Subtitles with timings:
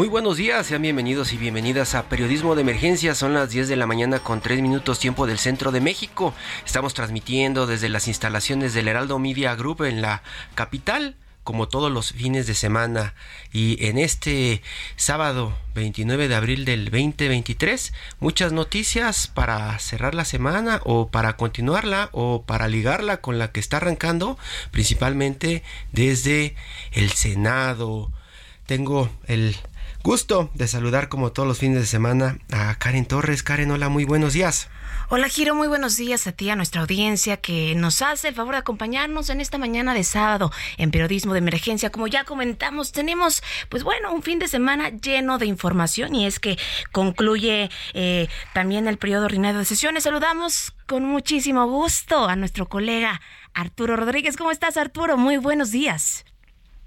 [0.00, 3.14] Muy buenos días, sean bienvenidos y bienvenidas a Periodismo de Emergencia.
[3.14, 6.32] Son las 10 de la mañana con 3 minutos tiempo del centro de México.
[6.64, 10.22] Estamos transmitiendo desde las instalaciones del Heraldo Media Group en la
[10.54, 13.12] capital, como todos los fines de semana.
[13.52, 14.62] Y en este
[14.96, 22.08] sábado 29 de abril del 2023, muchas noticias para cerrar la semana o para continuarla
[22.12, 24.38] o para ligarla con la que está arrancando,
[24.70, 26.54] principalmente desde
[26.92, 28.10] el Senado.
[28.64, 29.56] Tengo el
[30.02, 33.42] Gusto de saludar como todos los fines de semana a Karen Torres.
[33.42, 34.70] Karen, hola, muy buenos días.
[35.10, 38.54] Hola Giro, muy buenos días a ti, a nuestra audiencia que nos hace el favor
[38.54, 41.90] de acompañarnos en esta mañana de sábado en Periodismo de Emergencia.
[41.90, 46.40] Como ya comentamos, tenemos pues bueno, un fin de semana lleno de información y es
[46.40, 46.58] que
[46.92, 50.04] concluye eh, también el periodo ordinario de sesiones.
[50.04, 53.20] Saludamos con muchísimo gusto a nuestro colega
[53.52, 54.38] Arturo Rodríguez.
[54.38, 55.18] ¿Cómo estás Arturo?
[55.18, 56.24] Muy buenos días.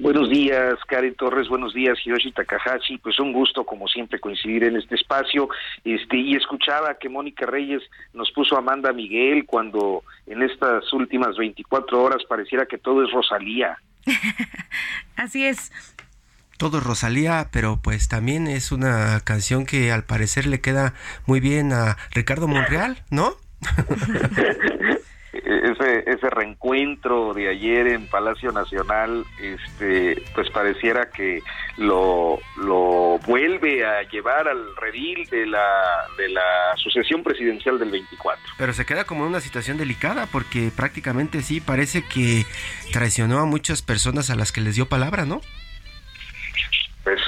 [0.03, 4.75] Buenos días, Karen Torres, buenos días, Hiroshi Takahashi, pues un gusto como siempre coincidir en
[4.75, 5.47] este espacio,
[5.85, 7.81] este y escuchaba que Mónica Reyes
[8.13, 13.13] nos puso a Amanda Miguel cuando en estas últimas 24 horas pareciera que todo es
[13.13, 13.77] Rosalía.
[15.15, 15.71] Así es.
[16.57, 20.95] Todo es Rosalía, pero pues también es una canción que al parecer le queda
[21.27, 23.37] muy bien a Ricardo Monreal, ¿no?
[25.73, 31.41] ese, ese reencuentro de ayer en Palacio Nacional, este, pues pareciera que
[31.77, 38.41] lo, lo vuelve a llevar al redil de la, de la sucesión presidencial del 24.
[38.57, 42.45] Pero se queda como en una situación delicada porque prácticamente sí parece que
[42.91, 45.41] traicionó a muchas personas a las que les dio palabra, ¿no?
[47.03, 47.19] Pues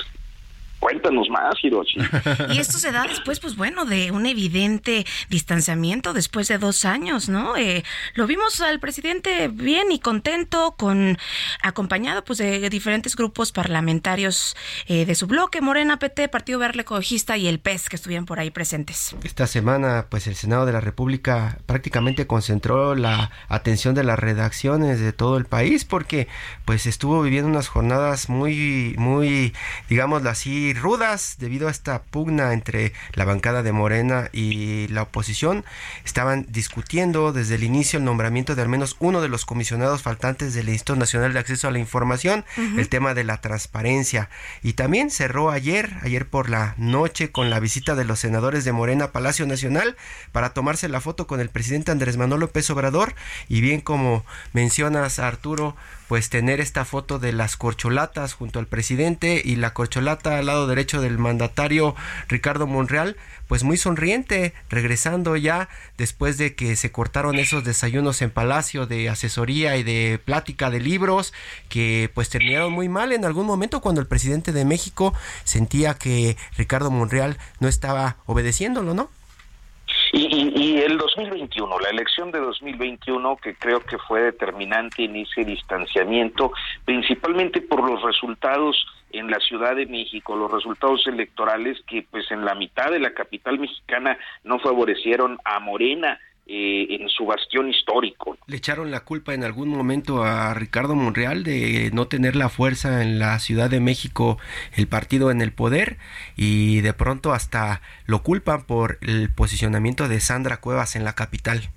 [0.80, 2.00] Cuéntanos más, Hiroshi.
[2.54, 7.30] Y esto se da después, pues bueno, de un evidente distanciamiento después de dos años,
[7.30, 7.58] ¿no?
[7.58, 11.18] Eh, lo vimos al presidente bien y contento, con
[11.62, 14.56] acompañado pues de diferentes grupos parlamentarios
[14.88, 18.40] eh, de su bloque, Morena, PT, Partido Verde Ecologista y el PES, que estuvieron por
[18.40, 19.16] ahí presentes.
[19.24, 25.00] Esta semana, pues el Senado de la República prácticamente concentró la atención de las redacciones
[25.00, 26.28] de todo el país, porque
[26.66, 29.54] pues estuvo viviendo unas jornadas muy, muy,
[29.90, 35.66] digámoslo así, rudas debido a esta pugna entre la bancada de Morena y la oposición.
[36.04, 40.54] Estaban discutiendo desde el inicio el nombramiento de al menos uno de los comisionados faltantes
[40.54, 44.30] del Instituto Nacional de Acceso a la Información, el tema de la transparencia.
[44.64, 48.72] Y también cerró ayer, ayer por la noche, con la visita de los senadores de
[48.72, 49.96] Morena a Palacio Nacional
[50.32, 53.16] para tomarse la foto con el presidente Andrés Manuel López Obrador.
[53.48, 55.76] Y bien como mencionas, Arturo,
[56.08, 60.68] pues tener esta foto de las corcholatas junto al presidente y la corcholata al lado
[60.68, 61.96] derecho del mandatario
[62.28, 63.18] Ricardo Monreal,
[63.48, 69.10] pues muy sonriente, regresando ya después de que se cortaron esos desayunos en Palacio de
[69.10, 71.34] asesoría y de plática de libros
[71.70, 76.38] que pues terminaron muy mal en algún momento cuando el presidente de México sentía que
[76.58, 79.10] Ricardo Monreal no estaba obedeciéndolo, ¿no?
[80.18, 85.18] Y, y, y, el 2021, la elección de 2021, que creo que fue determinante en
[85.18, 86.54] ese distanciamiento,
[86.86, 88.78] principalmente por los resultados
[89.12, 93.14] en la Ciudad de México, los resultados electorales que pues en la mitad de la
[93.14, 96.18] capital mexicana no favorecieron a Morena,
[96.48, 98.38] eh, en su bastión histórico.
[98.46, 103.02] Le echaron la culpa en algún momento a Ricardo Monreal de no tener la fuerza
[103.02, 104.38] en la Ciudad de México,
[104.76, 105.98] el partido en el poder,
[106.36, 111.72] y de pronto hasta lo culpan por el posicionamiento de Sandra Cuevas en la capital.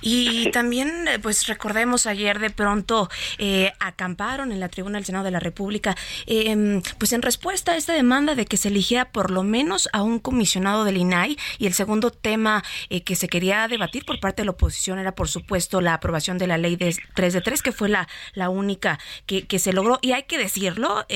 [0.00, 3.08] Y también, eh, pues recordemos ayer de pronto
[3.38, 7.76] eh, acamparon en la tribuna del Senado de la República, em, pues en respuesta a
[7.76, 11.36] esta demanda de que se eligiera por lo menos a un comisionado del INAI.
[11.58, 15.14] Y el segundo tema eh, que se quería debatir por parte de la oposición era,
[15.14, 18.48] por supuesto, la aprobación de la ley de 3 de 3, que fue la, la
[18.48, 19.98] única que, que se logró.
[20.02, 21.06] Y hay que decirlo,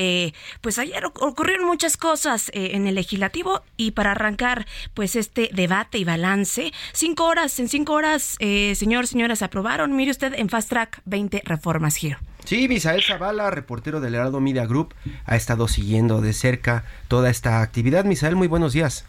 [0.60, 6.04] pues ayer ocurrieron muchas cosas en el legislativo y para arrancar, pues este debate y
[6.04, 11.02] balance, cinco horas, en cinco horas, eh, señor, señoras, aprobaron, mire usted, en Fast Track
[11.04, 12.18] 20 reformas, Giro.
[12.44, 14.94] Sí, Misael Zavala, reportero del Heraldo Media Group,
[15.24, 18.04] ha estado siguiendo de cerca toda esta actividad.
[18.04, 19.06] Misael, muy buenos días.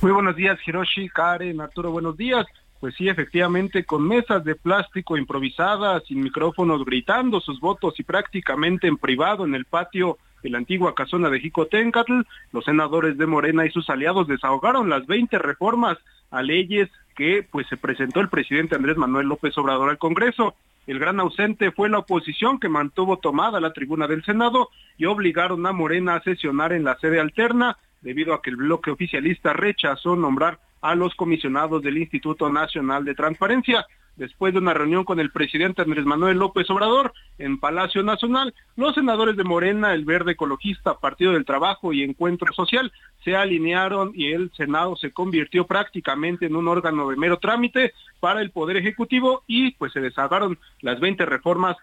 [0.00, 2.46] Muy buenos días, Hiroshi, Karen, Arturo, buenos días.
[2.80, 8.86] Pues sí, efectivamente, con mesas de plástico improvisadas, sin micrófonos, gritando sus votos y prácticamente
[8.86, 12.20] en privado en el patio de la antigua casona de Jicotencatl,
[12.52, 15.98] los senadores de Morena y sus aliados desahogaron las 20 reformas
[16.30, 20.54] a leyes que pues se presentó el presidente Andrés Manuel López Obrador al Congreso.
[20.86, 25.66] El gran ausente fue la oposición que mantuvo tomada la tribuna del Senado y obligaron
[25.66, 30.16] a Morena a sesionar en la sede alterna debido a que el bloque oficialista rechazó
[30.16, 33.86] nombrar a los comisionados del Instituto Nacional de Transparencia
[34.18, 38.94] después de una reunión con el presidente Andrés Manuel López Obrador en Palacio Nacional, los
[38.94, 42.92] senadores de Morena, el Verde Ecologista, Partido del Trabajo y Encuentro Social
[43.24, 48.42] se alinearon y el Senado se convirtió prácticamente en un órgano de mero trámite para
[48.42, 51.76] el Poder Ejecutivo y pues se desagaron las 20 reformas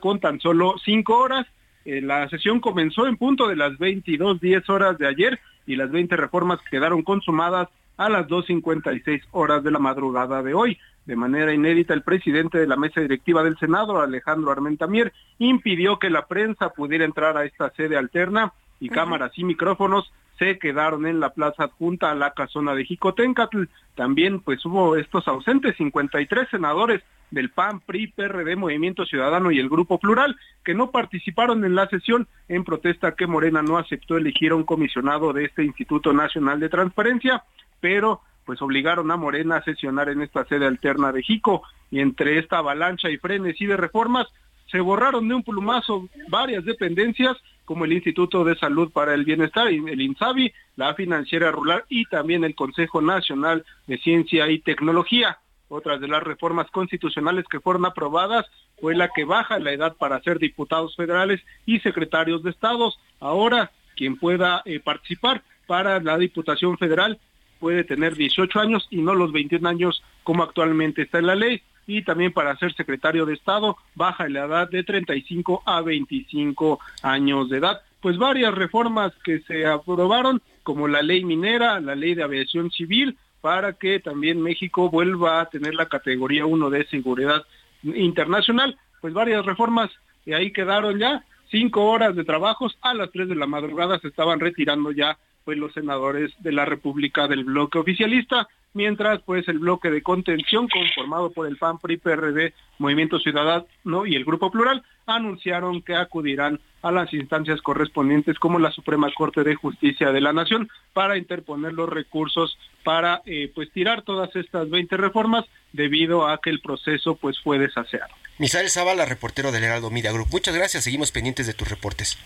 [0.00, 1.46] con tan solo cinco horas.
[1.84, 6.16] Eh, la sesión comenzó en punto de las 22.10 horas de ayer y las 20
[6.16, 7.68] reformas quedaron consumadas
[8.00, 10.78] a las 2.56 horas de la madrugada de hoy.
[11.04, 16.08] De manera inédita, el presidente de la mesa directiva del Senado, Alejandro Armentamier, impidió que
[16.08, 21.20] la prensa pudiera entrar a esta sede alterna y cámaras y micrófonos se quedaron en
[21.20, 23.64] la plaza adjunta a la casona de Jicotencatl.
[23.94, 29.68] También pues hubo estos ausentes 53 senadores del PAN, PRI, PRD, Movimiento Ciudadano y el
[29.68, 34.52] Grupo Plural, que no participaron en la sesión en protesta que Morena no aceptó elegir
[34.52, 37.44] a un comisionado de este Instituto Nacional de Transparencia,
[37.80, 42.38] pero pues obligaron a Morena a sesionar en esta sede alterna de Jico y entre
[42.38, 44.26] esta avalancha y frenes y de reformas
[44.70, 49.68] se borraron de un plumazo varias dependencias como el Instituto de Salud para el Bienestar,
[49.68, 55.38] el INSABI, la Financiera Rural y también el Consejo Nacional de Ciencia y Tecnología.
[55.68, 58.46] Otras de las reformas constitucionales que fueron aprobadas
[58.80, 62.98] fue la que baja la edad para ser diputados federales y secretarios de estados.
[63.20, 67.20] Ahora, quien pueda eh, participar para la Diputación Federal
[67.60, 71.62] puede tener 18 años y no los 21 años como actualmente está en la ley.
[71.90, 77.50] Y también para ser secretario de Estado baja la edad de 35 a 25 años
[77.50, 77.80] de edad.
[78.00, 83.18] Pues varias reformas que se aprobaron, como la ley minera, la ley de aviación civil,
[83.40, 87.42] para que también México vuelva a tener la categoría 1 de seguridad
[87.82, 88.78] internacional.
[89.00, 89.90] Pues varias reformas
[90.24, 92.78] y ahí quedaron ya cinco horas de trabajos.
[92.82, 96.66] A las 3 de la madrugada se estaban retirando ya pues los senadores de la
[96.66, 101.96] República del bloque oficialista, mientras pues el bloque de contención conformado por el PAN, PRI,
[101.96, 108.58] PRD, Movimiento Ciudadano y el Grupo Plural anunciaron que acudirán a las instancias correspondientes como
[108.58, 113.70] la Suprema Corte de Justicia de la Nación para interponer los recursos para eh, pues
[113.72, 118.14] tirar todas estas 20 reformas debido a que el proceso pues fue desaseado.
[118.38, 120.28] Misael Zavala, reportero del Heraldo Media Group.
[120.32, 122.18] Muchas gracias, seguimos pendientes de tus reportes.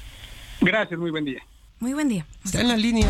[0.60, 1.42] Gracias, muy buen día.
[1.80, 2.24] Muy buen día.
[2.44, 3.08] Está en la línea.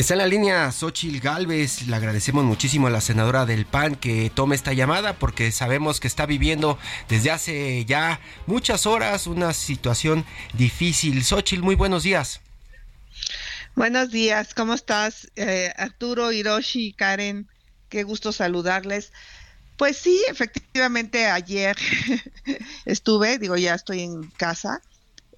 [0.00, 1.86] Está en la línea Xochil Galvez.
[1.86, 6.08] Le agradecemos muchísimo a la senadora del PAN que tome esta llamada porque sabemos que
[6.08, 6.78] está viviendo
[7.10, 10.24] desde hace ya muchas horas una situación
[10.54, 11.22] difícil.
[11.22, 12.40] Xochil, muy buenos días.
[13.76, 15.30] Buenos días, ¿cómo estás?
[15.36, 17.46] Eh, Arturo, Hiroshi, Karen,
[17.90, 19.12] qué gusto saludarles.
[19.76, 21.76] Pues sí, efectivamente ayer
[22.86, 24.80] estuve, digo, ya estoy en casa,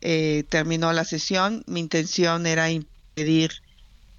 [0.02, 3.61] eh, terminó la sesión, mi intención era impedir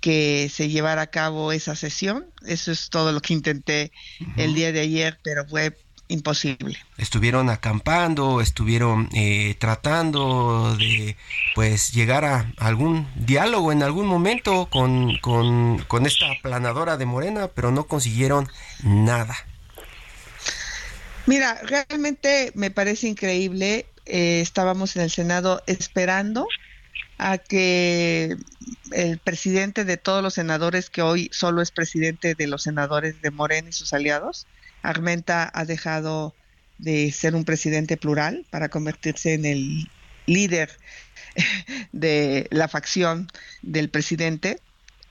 [0.04, 3.94] que se llevara a cabo esa sesión, eso es todo lo que intenté
[4.36, 5.78] el día de ayer, pero fue
[6.10, 6.78] imposible.
[6.98, 11.16] Estuvieron acampando, estuvieron eh, tratando de
[11.56, 17.48] pues llegar a algún diálogo en algún momento con, con, con esta planadora de Morena,
[17.48, 18.50] pero no consiguieron
[18.84, 19.38] nada.
[21.28, 23.86] Mira, realmente me parece increíble.
[24.06, 26.46] Eh, estábamos en el Senado esperando
[27.18, 28.38] a que
[28.92, 33.32] el presidente de todos los senadores, que hoy solo es presidente de los senadores de
[33.32, 34.48] Morena y sus aliados,
[34.82, 36.36] Armenta ha dejado
[36.78, 39.90] de ser un presidente plural para convertirse en el
[40.26, 40.78] líder
[41.92, 43.28] de la facción
[43.62, 44.60] del presidente,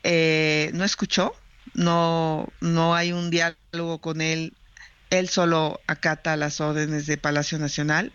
[0.03, 1.35] eh, no escuchó,
[1.75, 4.55] no, no hay un diálogo con él,
[5.11, 8.13] él solo acata las órdenes de Palacio Nacional.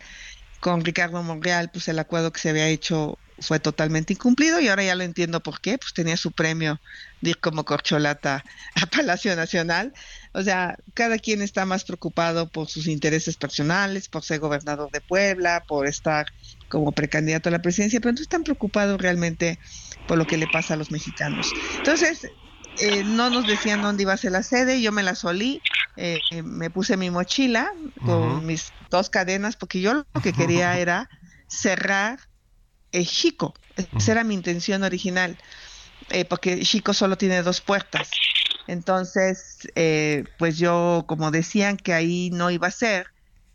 [0.58, 4.84] Con Ricardo Monreal, pues el acuerdo que se había hecho fue totalmente incumplido y ahora
[4.84, 6.80] ya lo entiendo por qué, pues tenía su premio
[7.20, 9.92] de ir como corcholata a Palacio Nacional.
[10.32, 15.00] O sea, cada quien está más preocupado por sus intereses personales, por ser gobernador de
[15.00, 16.26] Puebla, por estar
[16.68, 19.58] como precandidato a la presidencia, pero no están preocupados realmente
[20.06, 21.52] por lo que le pasa a los mexicanos.
[21.76, 22.28] Entonces,
[22.80, 25.60] eh, no nos decían dónde iba a ser la sede, yo me la solí,
[25.96, 27.72] eh, eh, me puse mi mochila
[28.04, 31.08] con mis dos cadenas, porque yo lo que quería era
[31.48, 32.27] cerrar
[33.04, 35.36] Chico, esa era mi intención original,
[36.28, 38.10] porque Chico solo tiene dos puertas.
[38.66, 39.68] Entonces,
[40.38, 43.08] pues yo, como decían que ahí no iba a ser,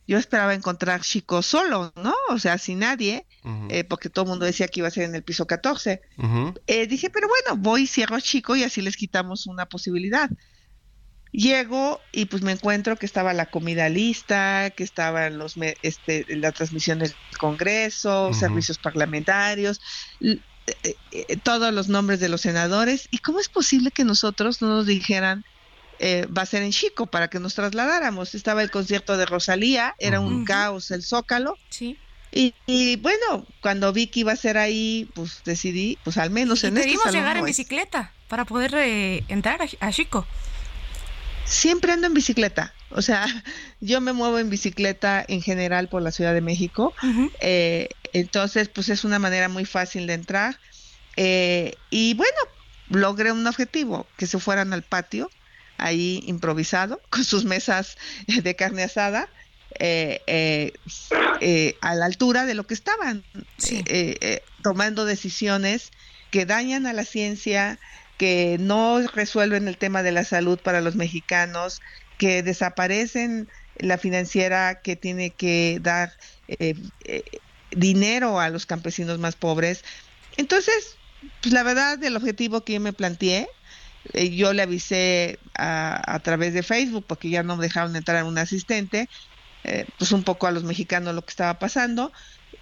[0.08, 2.14] yo esperaba encontrar Chico solo, ¿no?
[2.30, 3.26] O sea, sin nadie,
[3.70, 6.02] eh, porque todo el mundo decía que iba a ser en el piso 14.
[6.68, 10.30] Eh, dije, pero bueno, voy, cierro a Chico y así les quitamos una posibilidad.
[11.34, 16.52] Llego y pues me encuentro que estaba la comida lista, que estaban los este, la
[16.52, 19.82] transmisión del Congreso, servicios parlamentarios,
[20.22, 23.10] eh, todos los nombres de los senadores.
[23.12, 25.44] ¿Y cómo es posible que nosotros no nos dijeran
[26.00, 28.36] eh, va a ser en Chico para que nos trasladáramos.
[28.36, 31.58] Estaba el concierto de Rosalía, era un caos el Zócalo.
[31.70, 31.98] Sí.
[32.36, 36.78] Y, bueno, cuando vi que iba a ser ahí, pues decidí, pues al menos en
[36.78, 37.14] este salón.
[37.14, 40.26] llegar en bicicleta para poder eh, entrar a, Chico.
[41.46, 42.74] Siempre ando en bicicleta.
[42.90, 43.26] O sea,
[43.82, 46.94] yo me muevo en bicicleta en general por la Ciudad de México.
[47.42, 50.60] Eh, entonces, pues es una manera muy fácil de entrar.
[51.16, 52.40] y bueno,
[52.90, 55.30] logré un objetivo, que se fueran al patio
[55.78, 57.98] ahí improvisado con sus mesas
[58.28, 59.30] de carne asada
[59.80, 60.74] eh, eh,
[61.42, 63.24] eh, a la altura de lo que estaban
[64.62, 65.92] tomando decisiones
[66.30, 67.80] que dañan a la ciencia,
[68.24, 71.82] que no resuelven el tema de la salud para los mexicanos,
[72.18, 76.14] que desaparecen la financiera que tiene que dar
[77.72, 79.84] dinero a los campesinos más pobres.
[80.38, 80.96] Entonces,
[81.42, 83.50] pues la verdad, el objetivo que yo me planteé
[84.14, 88.20] eh, yo le avisé a, a, través de Facebook porque ya no me dejaron entrar
[88.20, 89.10] a un asistente,
[89.66, 92.14] eh, pues un poco a los mexicanos lo que estaba pasando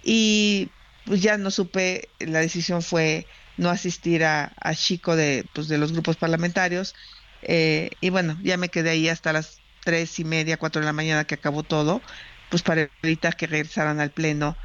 [0.02, 0.70] y
[1.04, 5.92] pues ya no supe, la decisión fue no asistir a, Chico de, pues de los
[5.92, 6.94] grupos parlamentarios.
[7.42, 10.92] Eh, y bueno, ya me quedé ahí hasta las tres y media, cuatro de la
[10.92, 12.00] mañana que acabó todo,
[12.50, 14.56] pues para evitar que regresaran al pleno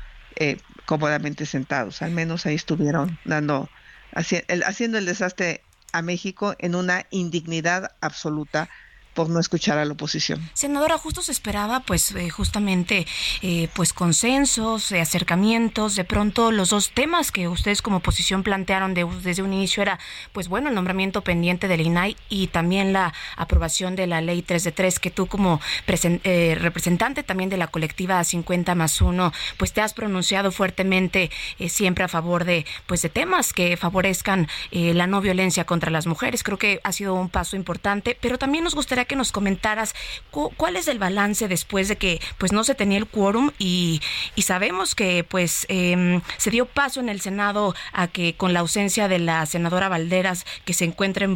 [0.85, 3.69] cómodamente sentados, al menos ahí estuvieron dando,
[4.13, 8.69] haciendo el desastre a México en una indignidad absoluta
[9.17, 10.47] por no escuchar a la oposición.
[10.53, 13.07] Senadora, justo se esperaba pues eh, justamente
[13.41, 18.93] eh, pues consensos, eh, acercamientos, de pronto los dos temas que ustedes como oposición plantearon
[18.93, 19.97] desde un inicio era
[20.33, 24.63] pues bueno el nombramiento pendiente del INAI y también la aprobación de la ley 3
[24.63, 29.81] de 3 que tú como representante también de la colectiva 50 más 1 pues te
[29.81, 31.31] has pronunciado fuertemente
[31.69, 36.43] siempre a favor de pues de temas que favorezcan la no violencia contra las mujeres.
[36.43, 39.95] Creo que ha sido un paso importante, pero también nos gustaría que nos comentaras
[40.31, 44.01] cuál es el balance después de que pues no se tenía el quórum y,
[44.37, 49.07] sabemos que pues em, se dio paso en el Senado a que con la ausencia
[49.07, 51.35] de la senadora Valderas que se encuentra en,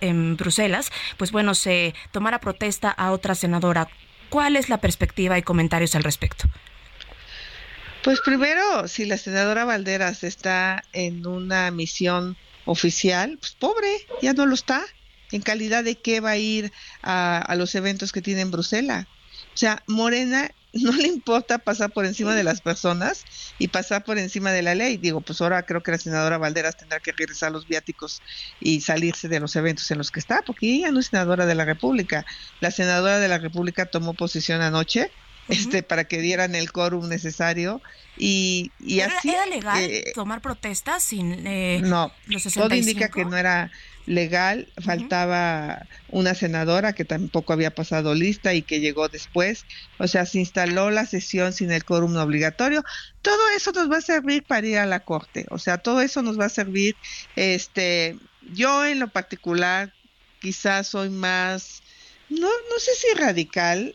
[0.00, 3.88] en Bruselas, pues bueno, se tomara protesta a otra senadora.
[4.28, 6.48] ¿Cuál es la perspectiva y comentarios al respecto?
[8.02, 14.46] Pues primero, si la senadora Valderas está en una misión oficial, pues pobre, ya no
[14.46, 14.84] lo está
[15.32, 19.06] en calidad de qué va a ir a, los eventos que tiene en Bruselas.
[19.54, 23.24] O sea, Morena no le importa pasar por encima de las personas
[23.58, 24.96] y pasar por encima de la ley.
[24.96, 28.22] Digo, pues ahora creo que la senadora Valderas tendrá que regresar los viáticos
[28.60, 31.54] y salirse de los eventos en los que está, porque ella no es senadora de
[31.54, 32.24] la República.
[32.60, 35.10] La senadora de la República tomó posición anoche
[35.48, 37.80] este para que dieran el quórum necesario
[38.16, 42.12] y, y así era legal eh, tomar protestas sin eh, no
[42.54, 43.70] todo indica que no era
[44.08, 49.66] legal, faltaba una senadora que tampoco había pasado lista y que llegó después,
[49.98, 52.82] o sea, se instaló la sesión sin el quórum obligatorio.
[53.20, 56.22] Todo eso nos va a servir para ir a la corte, o sea, todo eso
[56.22, 56.96] nos va a servir,
[57.36, 59.92] este, yo en lo particular
[60.40, 61.82] quizás soy más,
[62.30, 63.94] no, no sé si radical,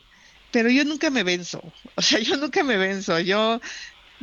[0.51, 3.59] pero yo nunca me venzo, o sea, yo nunca me venzo, yo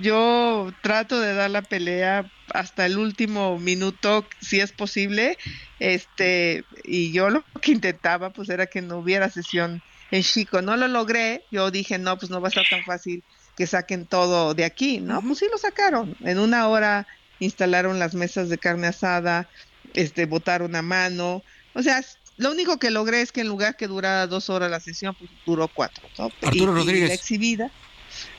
[0.00, 5.38] yo trato de dar la pelea hasta el último minuto, si es posible,
[5.78, 10.76] este, y yo lo que intentaba pues era que no hubiera sesión en Chico, no
[10.76, 13.22] lo logré, yo dije, no, pues no va a ser tan fácil
[13.56, 15.22] que saquen todo de aquí, ¿no?
[15.22, 17.06] Pues sí lo sacaron, en una hora
[17.38, 19.48] instalaron las mesas de carne asada,
[19.94, 21.42] este, votaron a mano.
[21.74, 22.04] O sea,
[22.36, 25.30] lo único que logré es que en lugar que durara dos horas la sesión, pues
[25.44, 26.08] duró cuatro.
[26.42, 27.08] Arturo Rodríguez.
[27.08, 27.70] la exhibida.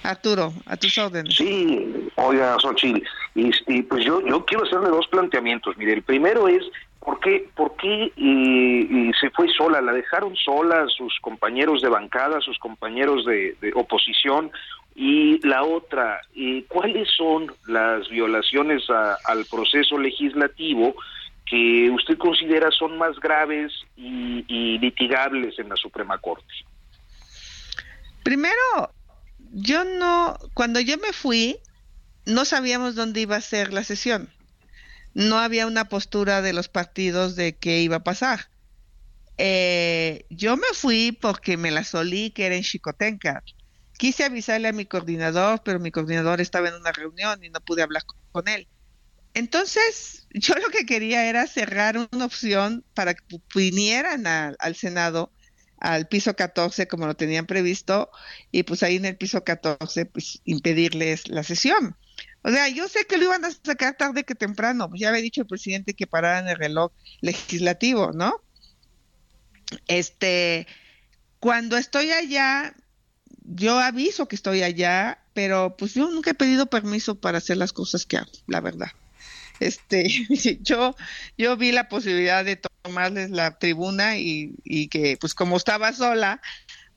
[0.03, 1.35] Arturo, a tus órdenes.
[1.35, 5.77] Sí, oiga, Xochitl, y, pues yo, yo quiero hacerle dos planteamientos.
[5.77, 6.63] Mire, el primero es,
[6.99, 8.11] ¿por qué, por qué
[9.19, 9.81] se fue sola?
[9.81, 14.51] ¿La dejaron sola sus compañeros de bancada, sus compañeros de, oposición?
[14.95, 16.19] Y la otra,
[16.67, 20.95] ¿cuáles son las violaciones al proceso legislativo
[21.45, 26.53] que usted considera son más graves y, y litigables en la Suprema Corte?
[28.23, 28.91] Primero,
[29.51, 31.59] yo no, cuando yo me fui,
[32.25, 34.29] no sabíamos dónde iba a ser la sesión.
[35.13, 38.49] No había una postura de los partidos de qué iba a pasar.
[39.37, 43.43] Eh, yo me fui porque me la solí que era en Chicotenca.
[43.97, 47.83] Quise avisarle a mi coordinador, pero mi coordinador estaba en una reunión y no pude
[47.83, 48.67] hablar con él.
[49.33, 55.31] Entonces, yo lo que quería era cerrar una opción para que vinieran al Senado
[55.81, 58.11] al piso 14 como lo tenían previsto
[58.51, 61.97] y pues ahí en el piso 14 pues impedirles la sesión.
[62.43, 65.21] O sea, yo sé que lo iban a sacar tarde que temprano, pues ya había
[65.21, 68.41] dicho el presidente que pararan el reloj legislativo, ¿no?
[69.87, 70.67] Este,
[71.39, 72.75] cuando estoy allá,
[73.43, 77.73] yo aviso que estoy allá, pero pues yo nunca he pedido permiso para hacer las
[77.73, 78.91] cosas que hago, la verdad.
[79.59, 80.07] Este,
[80.61, 80.95] yo,
[81.37, 86.41] yo vi la posibilidad de tomarles la tribuna y, y que pues como estaba sola,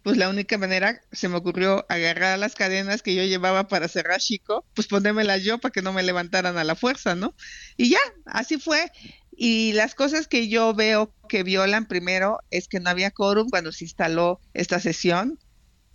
[0.05, 4.21] pues la única manera se me ocurrió agarrar las cadenas que yo llevaba para cerrar
[4.21, 7.35] Chico, pues ponérmelas yo para que no me levantaran a la fuerza, ¿no?
[7.79, 8.93] Y ya, así fue.
[9.35, 13.73] Y las cosas que yo veo que violan primero es que no había quórum cuando
[13.73, 15.39] se instaló esta sesión.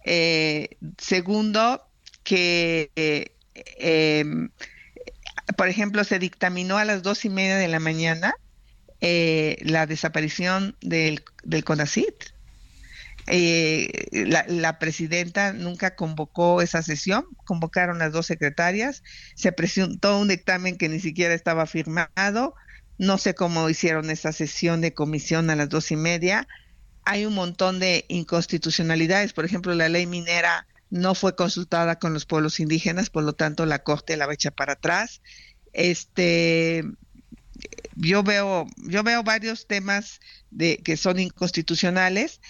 [0.04, 1.84] Eh, segundo,
[2.24, 3.36] que eh,
[3.78, 4.50] em,
[5.56, 8.34] por ejemplo, se dictaminó a las dos y media de la mañana
[9.02, 12.34] eh, la desaparición del, del CONACIT.
[13.32, 19.04] Eh, la, presidenta nunca convocó esa sesión, convocaron las dos secretarias,
[19.36, 22.56] se presentó un dictamen que ni siquiera estaba firmado,
[22.98, 26.48] no sé cómo hicieron esa sesión de comisión a las dos y media.
[27.06, 32.26] Hay un montón de inconstitucionalidades, por ejemplo, la ley minera no fue consultada con los
[32.26, 35.22] pueblos indígenas, por lo tanto la Corte la va a echar para atrás.
[35.72, 36.84] Este,
[37.96, 40.20] yo veo, yo veo varios temas
[40.52, 42.42] de que son inconstitucionales,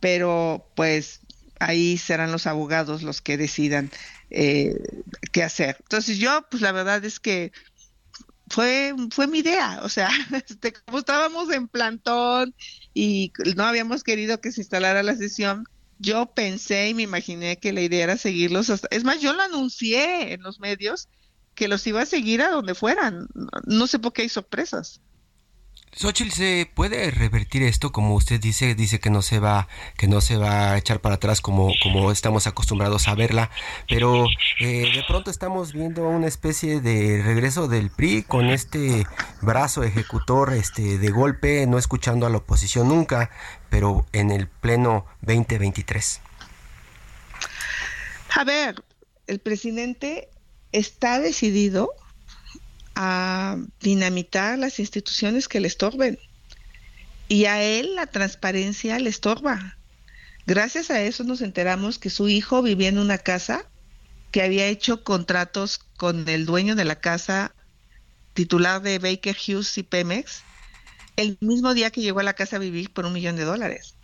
[0.00, 1.20] pero pues
[1.60, 3.90] ahí serán los abogados los que decidan
[4.30, 4.76] eh,
[5.32, 5.76] qué hacer.
[5.80, 7.52] Entonces yo, pues la verdad es que
[8.48, 10.08] fue, fue mi idea, o sea,
[10.48, 12.54] este, como estábamos en plantón
[12.94, 15.64] y no habíamos querido que se instalara la sesión,
[15.98, 18.88] yo pensé y me imaginé que la idea era seguirlos hasta...
[18.90, 21.08] Es más, yo lo anuncié en los medios
[21.58, 23.26] que los iba a seguir a donde fueran.
[23.66, 25.00] No sé por qué hay sorpresas.
[25.96, 27.90] Xochitl, ¿se puede revertir esto?
[27.90, 29.66] Como usted dice, dice que no se va,
[29.96, 33.50] que no se va a echar para atrás como, como estamos acostumbrados a verla,
[33.88, 34.26] pero
[34.60, 39.04] eh, de pronto estamos viendo una especie de regreso del PRI con este
[39.40, 43.30] brazo ejecutor este, de golpe, no escuchando a la oposición nunca,
[43.68, 46.20] pero en el pleno 2023.
[48.36, 48.84] A ver,
[49.26, 50.28] el presidente
[50.72, 51.92] está decidido
[52.94, 56.18] a dinamitar las instituciones que le estorben.
[57.28, 59.76] Y a él la transparencia le estorba.
[60.46, 63.66] Gracias a eso nos enteramos que su hijo vivía en una casa
[64.30, 67.54] que había hecho contratos con el dueño de la casa,
[68.34, 70.42] titular de Baker Hughes y Pemex,
[71.16, 73.94] el mismo día que llegó a la casa a vivir por un millón de dólares.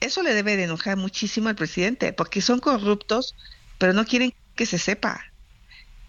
[0.00, 3.34] Eso le debe de enojar muchísimo al presidente, porque son corruptos,
[3.78, 5.27] pero no quieren que se sepa.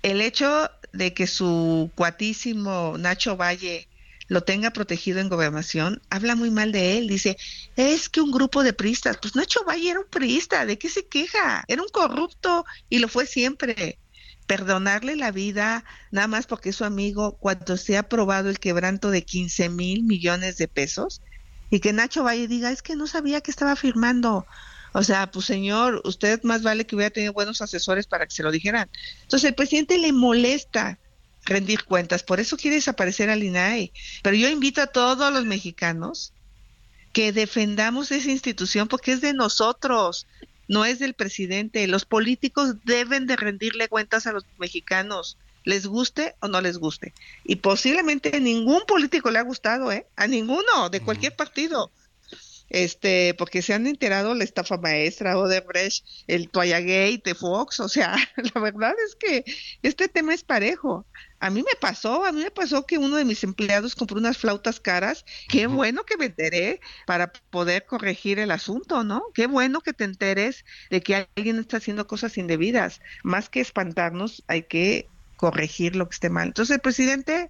[0.01, 3.87] El hecho de que su cuatísimo Nacho Valle
[4.27, 7.07] lo tenga protegido en gobernación, habla muy mal de él.
[7.07, 7.37] Dice,
[7.75, 11.07] es que un grupo de priistas, pues Nacho Valle era un priista, ¿de qué se
[11.07, 11.65] queja?
[11.67, 13.99] Era un corrupto y lo fue siempre.
[14.45, 19.11] Perdonarle la vida nada más porque es su amigo cuando se ha aprobado el quebranto
[19.11, 21.21] de 15 mil millones de pesos
[21.69, 24.45] y que Nacho Valle diga, es que no sabía que estaba firmando.
[24.93, 28.43] O sea, pues señor, usted más vale que hubiera tenido buenos asesores para que se
[28.43, 28.89] lo dijeran.
[29.21, 30.97] Entonces el presidente le molesta
[31.45, 33.91] rendir cuentas, por eso quiere desaparecer al INAI.
[34.23, 36.33] Pero yo invito a todos los mexicanos
[37.13, 40.27] que defendamos esa institución porque es de nosotros,
[40.67, 41.87] no es del presidente.
[41.87, 47.13] Los políticos deben de rendirle cuentas a los mexicanos, les guste o no les guste.
[47.43, 50.05] Y posiblemente a ningún político le ha gustado, ¿eh?
[50.15, 51.91] A ninguno, de cualquier partido
[52.69, 58.15] este, porque se han enterado la estafa maestra, Odebrecht, el Toallagate de Fox, o sea,
[58.53, 59.43] la verdad es que
[59.81, 61.05] este tema es parejo.
[61.41, 64.37] A mí me pasó, a mí me pasó que uno de mis empleados compró unas
[64.37, 65.23] flautas caras.
[65.47, 69.23] Qué bueno que me enteré para poder corregir el asunto, ¿no?
[69.33, 72.99] Qué bueno que te enteres de que alguien está haciendo cosas indebidas.
[73.23, 76.47] Más que espantarnos, hay que corregir lo que esté mal.
[76.47, 77.49] Entonces el presidente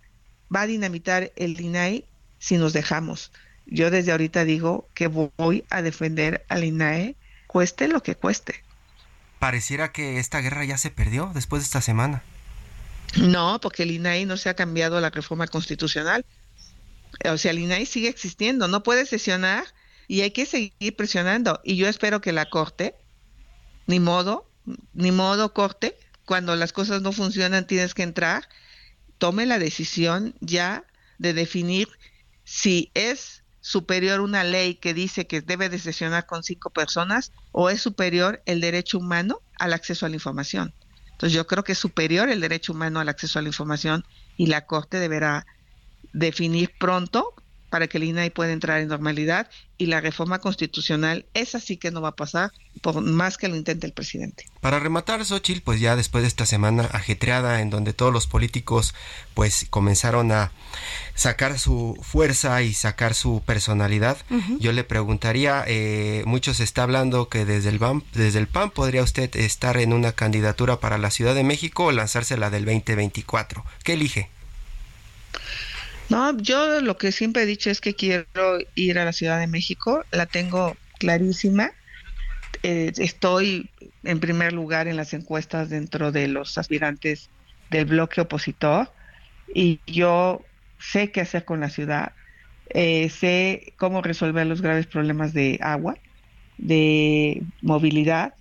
[0.56, 2.06] va a dinamitar el INAI
[2.38, 3.32] si nos dejamos.
[3.72, 7.16] Yo desde ahorita digo que voy a defender al INAE,
[7.48, 8.64] cueste lo que cueste.
[9.38, 12.24] Pareciera que esta guerra ya se perdió después de esta semana.
[13.18, 16.26] No, porque el INAI no se ha cambiado la reforma constitucional.
[17.26, 19.66] O sea, el INAI sigue existiendo, no puede sesionar
[20.08, 21.60] y hay que seguir presionando.
[21.64, 22.96] Y yo espero que la Corte,
[23.86, 24.50] ni modo,
[24.94, 28.50] ni modo Corte, cuando las cosas no funcionan tienes que entrar,
[29.20, 30.86] tome la decisión ya
[31.20, 31.88] de definir
[32.44, 37.69] si es superior una ley que dice que debe de sesionar con cinco personas o
[37.69, 40.74] es superior el derecho humano al acceso a la información.
[41.12, 44.06] Entonces yo creo que es superior el derecho humano al acceso a la información
[44.38, 45.45] y la Corte deberá
[46.13, 47.34] definir pronto
[47.70, 51.90] para que el INAI pueda entrar en normalidad y la reforma constitucional, esa sí que
[51.90, 52.52] no va a pasar,
[52.82, 54.46] por más que lo intente el presidente.
[54.60, 58.94] Para rematar, Xochitl, pues ya después de esta semana ajetreada en donde todos los políticos
[59.34, 60.52] pues comenzaron a
[61.16, 64.18] sacar su fuerza y sacar su personalidad,
[64.60, 68.72] yo le preguntaría, eh, mucho se está hablando que desde el, PAN, desde el PAN
[68.72, 72.66] podría usted estar en una candidatura para la Ciudad de México o lanzarse la del
[72.66, 73.64] 2024.
[73.84, 74.30] ¿Qué elige?
[76.10, 78.28] No, yo lo que siempre he dicho es que quiero
[78.76, 81.72] ir a la Ciudad de México, la tengo clarísima.
[82.63, 87.32] Eh, estoy en primer lugar en las encuestas dentro de los aspirantes
[87.69, 88.93] del bloque opositor
[89.48, 92.13] y yo sé qué hacer con la ciudad,
[92.69, 96.02] eh, sé cómo resolver los graves problemas de agua,
[96.58, 98.36] de movilidad,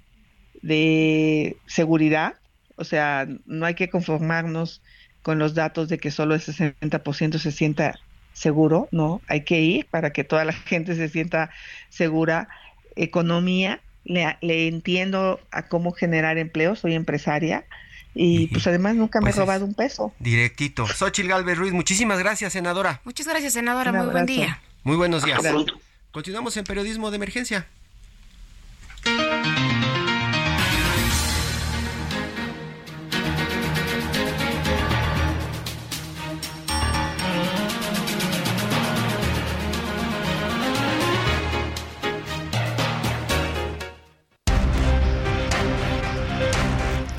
[0.62, 2.35] de seguridad,
[2.76, 4.83] o sea, no hay que conformarnos
[5.29, 8.01] con los datos de que solo el 60% se sienta
[8.33, 9.21] seguro, ¿no?
[9.29, 11.51] Hay que ir para que toda la gente se sienta
[11.91, 12.49] segura.
[12.97, 17.67] Economía, le, entiendo a cómo generar empleo, soy empresaria
[18.14, 20.14] y pues además nunca me he pues robado un peso.
[20.19, 20.87] Directito.
[20.87, 23.03] Xochil Galvez Ruiz, muchísimas gracias, senadora.
[23.05, 23.93] Muchas gracias, senadora.
[23.93, 24.62] Muy buen día.
[24.83, 25.43] Muy buenos días.
[26.11, 27.67] Continuamos en periodismo de emergencia.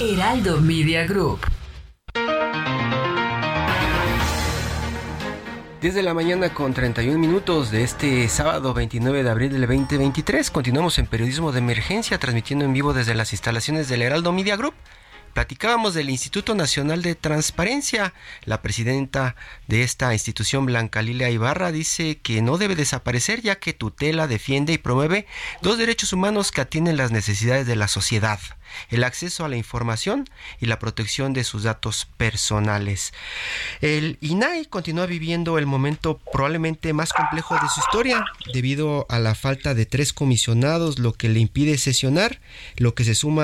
[0.00, 1.38] Heraldo Media Group.
[5.80, 10.98] Desde la mañana con 31 minutos de este sábado 29 de abril del 2023 continuamos
[10.98, 14.74] en periodismo de emergencia transmitiendo en vivo desde las instalaciones del Heraldo Media Group.
[15.34, 18.14] Platicábamos del Instituto Nacional de Transparencia.
[18.44, 19.34] La presidenta
[19.66, 24.72] de esta institución, Blanca Lilia Ibarra, dice que no debe desaparecer ya que tutela, defiende
[24.72, 25.26] y promueve
[25.60, 28.38] dos derechos humanos que atienden las necesidades de la sociedad
[28.90, 30.28] el acceso a la información
[30.60, 33.12] y la protección de sus datos personales.
[33.80, 39.34] El INAI continúa viviendo el momento probablemente más complejo de su historia debido a la
[39.34, 42.40] falta de tres comisionados, lo que le impide sesionar,
[42.76, 43.43] lo que se suma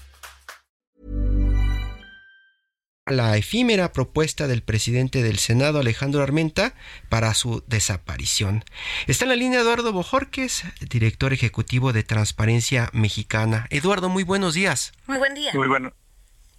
[3.07, 6.75] La efímera propuesta del presidente del Senado, Alejandro Armenta,
[7.09, 8.63] para su desaparición.
[9.07, 13.65] Está en la línea Eduardo Bojorques, director ejecutivo de Transparencia Mexicana.
[13.71, 14.93] Eduardo, muy buenos días.
[15.07, 15.51] Muy buen día.
[15.55, 15.93] Muy bueno.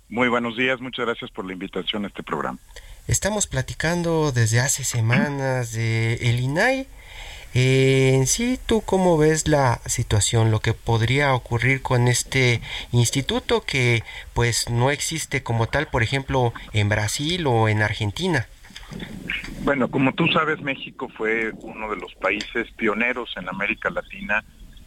[0.09, 2.59] Muy buenos días, muchas gracias por la invitación a este programa.
[3.07, 6.89] Estamos platicando desde hace semanas de el INAI.
[7.55, 12.61] Eh, en sí, ¿tú cómo ves la situación, lo que podría ocurrir con este
[12.93, 18.47] instituto que pues no existe como tal, por ejemplo, en Brasil o en Argentina?
[19.65, 24.45] Bueno, como tú sabes, México fue uno de los países pioneros en América Latina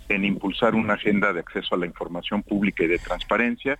[0.09, 3.79] en impulsar una agenda de acceso a la información pública y de transparencia.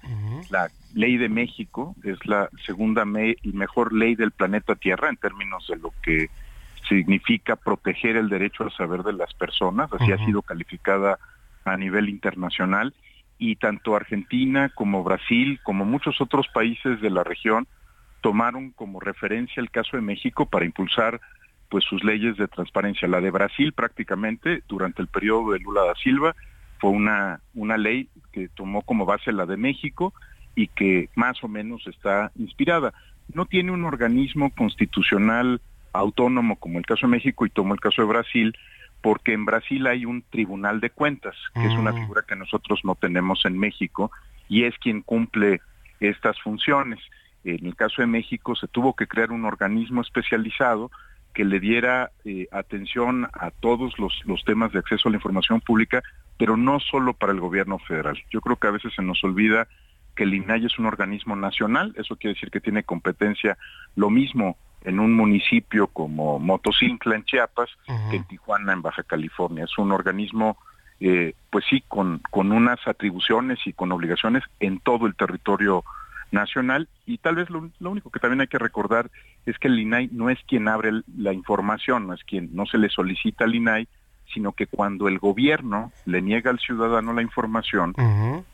[0.50, 3.06] La ley de México es la segunda
[3.44, 6.30] y mejor ley del planeta Tierra en términos de lo que
[6.88, 11.20] significa proteger el derecho al saber de las personas, así ha sido calificada
[11.64, 12.94] a nivel internacional,
[13.38, 17.68] y tanto Argentina como Brasil, como muchos otros países de la región,
[18.22, 21.20] tomaron como referencia el caso de México para impulsar
[21.70, 23.08] pues sus leyes de transparencia.
[23.08, 26.36] La de Brasil prácticamente durante el periodo de Lula da Silva
[26.80, 30.14] fue una, una ley que tomó como base la de México
[30.56, 32.94] y que más o menos está inspirada.
[33.34, 35.62] No tiene un organismo constitucional
[36.00, 38.56] autónomo como el caso de México y tomó el caso de Brasil,
[39.02, 41.96] porque en Brasil hay un tribunal de cuentas, que es una Mm.
[42.02, 44.12] figura que nosotros no tenemos en México
[44.50, 45.62] y es quien cumple
[46.00, 47.00] estas funciones.
[47.44, 50.90] En el caso de México se tuvo que crear un organismo especializado
[51.36, 55.62] que le diera eh, atención a todos los, los temas de acceso a la información
[55.62, 56.02] pública,
[56.38, 58.18] pero no solo para el gobierno federal.
[58.32, 59.68] Yo creo que a veces se nos olvida
[60.16, 63.58] que el INAI es un organismo nacional, eso quiere decir que tiene competencia
[63.96, 67.70] lo mismo en un municipio como Motocincla en Chiapas
[68.10, 69.66] que en Tijuana en Baja California.
[69.66, 70.58] Es un organismo,
[71.00, 75.84] eh, pues sí, con, con unas atribuciones y con obligaciones en todo el territorio
[76.32, 76.88] nacional.
[77.06, 79.10] Y tal vez lo, lo único que también hay que recordar
[79.46, 82.78] es que el INAI no es quien abre la información, no es quien no se
[82.78, 83.88] le solicita al INAI,
[84.34, 87.94] sino que cuando el gobierno le niega al ciudadano la información,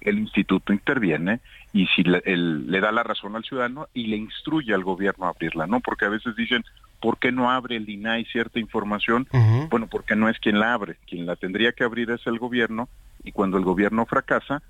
[0.02, 1.40] el instituto interviene
[1.74, 5.26] y si le, el- le da la razón al ciudadano y le instruye al gobierno
[5.26, 5.80] a abrirla, ¿no?
[5.80, 6.64] Porque a veces dicen,
[7.00, 9.28] ¿por qué no abre el INAI cierta información?
[9.70, 12.90] Bueno, porque no es quien la abre, quien la tendría que abrir es el gobierno
[13.24, 14.62] y cuando el gobierno fracasa,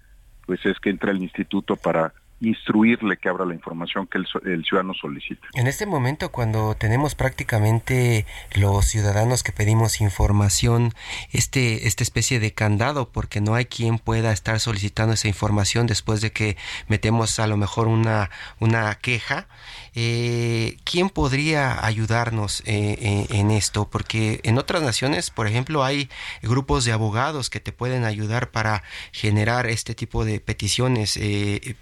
[0.46, 4.66] pues es que entra el instituto para instruirle que abra la información que el, el
[4.66, 5.48] ciudadano solicita.
[5.54, 8.26] En este momento, cuando tenemos prácticamente
[8.56, 10.92] los ciudadanos que pedimos información,
[11.32, 16.22] este, esta especie de candado, porque no hay quien pueda estar solicitando esa información después
[16.22, 19.48] de que metemos a lo mejor una, una queja,
[19.94, 23.90] eh, ¿quién podría ayudarnos eh, eh, en esto?
[23.90, 26.10] Porque en otras naciones, por ejemplo, hay
[26.42, 31.20] grupos de abogados que te pueden ayudar para generar este tipo de peticiones,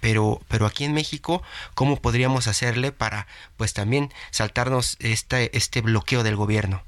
[0.00, 1.42] pero, pero aquí en México,
[1.74, 6.82] ¿cómo podríamos hacerle para, pues también saltarnos este, este bloqueo del gobierno?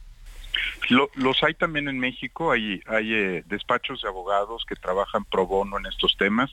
[0.90, 5.46] Lo- los hay también en México, hay, hay eh, despachos de abogados que trabajan pro
[5.46, 6.50] bono en estos temas,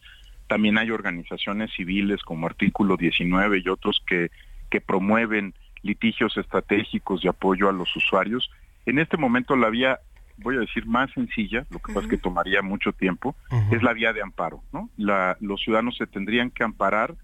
[0.47, 4.31] también hay organizaciones civiles como Artículo 19 y otros que,
[4.69, 8.49] que promueven litigios estratégicos de apoyo a los usuarios.
[8.85, 9.99] En este momento la vía,
[10.41, 13.35] voy a decir, más sencilla, lo que pasa es que tomaría mucho tiempo,
[13.71, 14.61] es la vía de amparo.
[14.73, 14.89] ¿no?
[14.97, 17.15] La- los ciudadanos se tendrían que amparar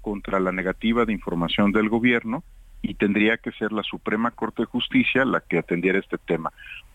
[0.00, 2.42] contra la negativa de información del gobierno
[2.82, 6.52] y tendría que ser la Suprema Corte de Justicia la que atendiera este tema.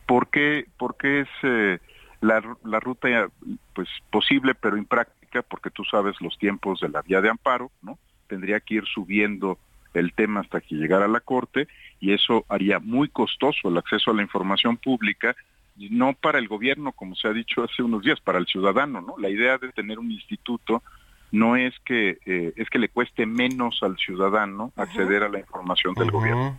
[0.07, 1.79] ¿Por qué, por qué es eh,
[2.21, 3.29] la, la ruta
[3.73, 5.43] pues posible pero impráctica?
[5.43, 7.99] Porque tú sabes los tiempos de la vía de amparo, ¿no?
[8.27, 9.59] Tendría que ir subiendo
[9.93, 11.67] el tema hasta que llegara a la Corte
[11.99, 15.35] y eso haría muy costoso el acceso a la información pública
[15.77, 19.01] y no para el gobierno, como se ha dicho hace unos días, para el ciudadano,
[19.01, 19.15] ¿no?
[19.17, 20.83] La idea de tener un instituto
[21.31, 25.93] no es que eh, es que le cueste menos al ciudadano acceder a la información
[25.95, 26.57] del gobierno.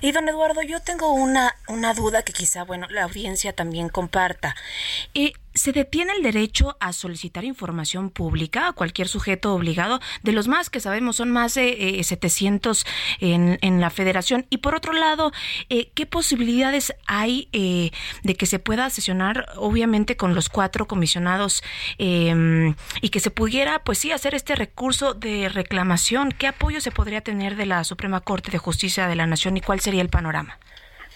[0.00, 4.56] Y don Eduardo, yo tengo una, una duda que quizá, bueno, la audiencia también comparta.
[5.14, 9.98] Eh, ¿Se detiene el derecho a solicitar información pública a cualquier sujeto obligado?
[10.22, 12.86] De los más que sabemos son más de eh, 700
[13.18, 14.46] en, en la federación.
[14.50, 15.32] Y por otro lado,
[15.68, 17.90] eh, ¿qué posibilidades hay eh,
[18.22, 21.64] de que se pueda sesionar, obviamente, con los cuatro comisionados
[21.98, 26.30] eh, y que se pudiera, pues sí, hacer este recurso de reclamación?
[26.30, 29.60] ¿Qué apoyo se podría tener de la Suprema Corte de Justicia de la Nación y
[29.60, 30.56] cuál sería el panorama?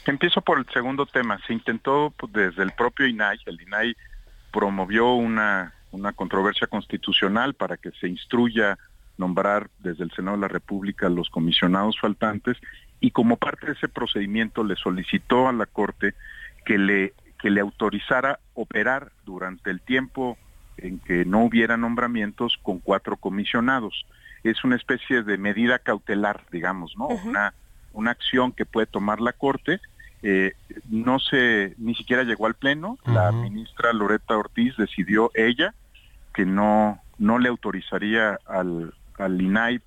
[0.04, 1.38] Empiezo por el segundo tema.
[1.46, 3.96] Se intentó pues, desde el propio INAI, el INAI
[4.52, 8.78] promovió una, una controversia constitucional para que se instruya
[9.18, 12.56] nombrar desde el Senado de la República los comisionados faltantes
[13.00, 16.14] y como parte de ese procedimiento le solicitó a la Corte
[16.64, 20.38] que le que le autorizara operar durante el tiempo
[20.76, 24.06] en que no hubiera nombramientos con cuatro comisionados.
[24.44, 27.08] Es una especie de medida cautelar, digamos, ¿no?
[27.08, 27.52] Una
[27.92, 29.80] una acción que puede tomar la Corte.
[30.22, 30.52] Eh,
[30.88, 32.98] no se, ni siquiera llegó al Pleno.
[33.04, 35.74] La ministra Loreta Ortiz decidió ella
[36.34, 39.80] que no, no le autorizaría al, al INAI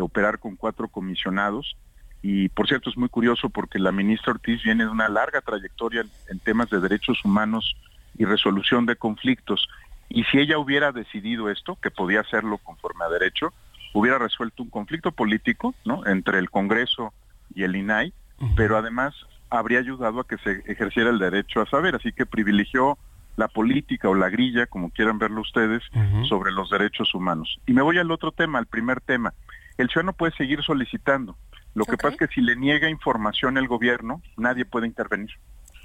[0.00, 1.76] operar con cuatro comisionados.
[2.22, 6.04] Y por cierto, es muy curioso porque la ministra Ortiz viene de una larga trayectoria
[6.28, 7.76] en, temas de derechos humanos
[8.18, 9.68] y resolución de conflictos.
[10.08, 13.52] Y si ella hubiera decidido esto, que podía hacerlo conforme a derecho,
[13.92, 16.06] hubiera resuelto un conflicto político ¿no?
[16.06, 17.12] entre el Congreso
[17.54, 18.12] y el INAI,
[18.56, 19.14] pero además
[19.50, 22.98] habría ayudado a que se ejerciera el derecho a saber, así que privilegió
[23.36, 25.82] la política o la grilla, como quieran verlo ustedes,
[26.28, 27.60] sobre los derechos humanos.
[27.66, 29.34] Y me voy al otro tema, al primer tema.
[29.76, 31.36] El ciudadano puede seguir solicitando.
[31.74, 35.30] Lo que pasa es que si le niega información el gobierno, nadie puede intervenir.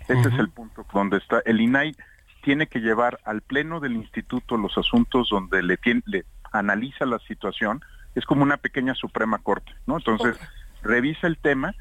[0.07, 1.41] Ese es el punto donde está.
[1.45, 1.95] El INAI
[2.41, 7.19] tiene que llevar al pleno del instituto los asuntos donde le, tiene, le analiza la
[7.19, 7.81] situación.
[8.15, 9.97] Es como una pequeña Suprema Corte, ¿no?
[9.97, 10.37] Entonces,
[10.81, 11.75] revisa el tema,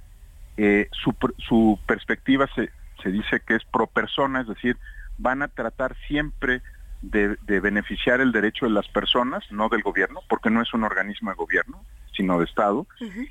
[0.56, 2.70] eh, su, su, perspectiva se,
[3.02, 4.76] se dice que es pro persona, es decir,
[5.18, 6.62] van a tratar siempre
[7.02, 11.30] de, beneficiar el derecho de las personas, no del gobierno, porque no es un organismo
[11.30, 11.84] de gobierno,
[12.14, 12.86] sino de Estado,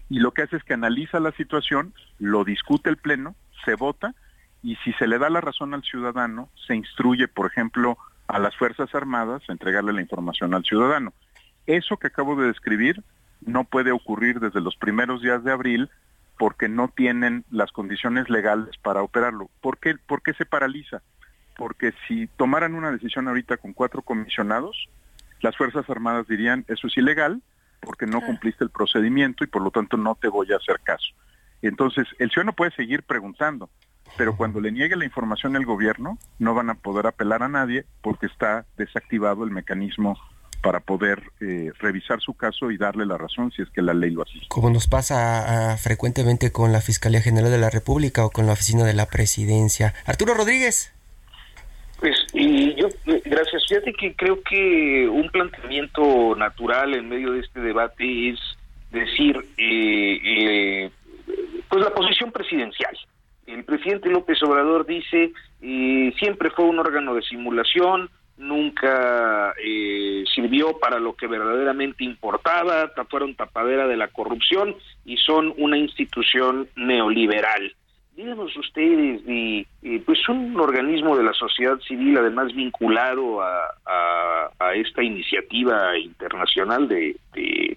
[0.10, 4.16] y lo que hace es que analiza la situación, lo discute el Pleno, se vota,
[4.64, 8.56] y si se le da la razón al ciudadano, se instruye, por ejemplo, a las
[8.56, 11.14] Fuerzas Armadas a entregarle la información al ciudadano.
[11.66, 13.04] Eso que acabo de describir
[13.42, 15.90] no puede ocurrir desde los primeros días de abril
[16.40, 19.50] porque no tienen las condiciones legales para operarlo.
[19.60, 21.02] ¿Por qué, ¿Por qué se paraliza?
[21.58, 24.88] Porque si tomaran una decisión ahorita con cuatro comisionados,
[25.42, 27.42] las Fuerzas Armadas dirían, eso es ilegal
[27.82, 31.10] porque no cumpliste el procedimiento y por lo tanto no te voy a hacer caso.
[31.62, 33.70] Entonces, el ciudadano puede seguir preguntando,
[34.18, 37.84] pero cuando le niegue la información al gobierno, no van a poder apelar a nadie
[38.02, 40.18] porque está desactivado el mecanismo
[40.62, 44.12] para poder eh, revisar su caso y darle la razón si es que la ley
[44.12, 44.48] lo asiste.
[44.50, 48.54] Como nos pasa ah, frecuentemente con la Fiscalía General de la República o con la
[48.54, 49.94] Oficina de la Presidencia.
[50.06, 50.94] Arturo Rodríguez.
[52.00, 53.64] Pues, y yo, eh, gracias.
[53.68, 58.40] Fíjate que creo que un planteamiento natural en medio de este debate es
[58.92, 60.90] decir, eh,
[61.70, 62.98] pues la posición presidencial.
[63.46, 70.98] El presidente López Obrador dice, siempre fue un órgano de simulación, nunca eh, sirvió para
[70.98, 74.76] lo que verdaderamente importaba, fueron tapadera de la corrupción
[75.06, 77.76] y son una institución neoliberal.
[78.16, 79.66] Díganos ustedes, de,
[80.06, 83.76] pues un organismo de la sociedad civil, además vinculado a,
[84.76, 87.16] esta iniciativa internacional de,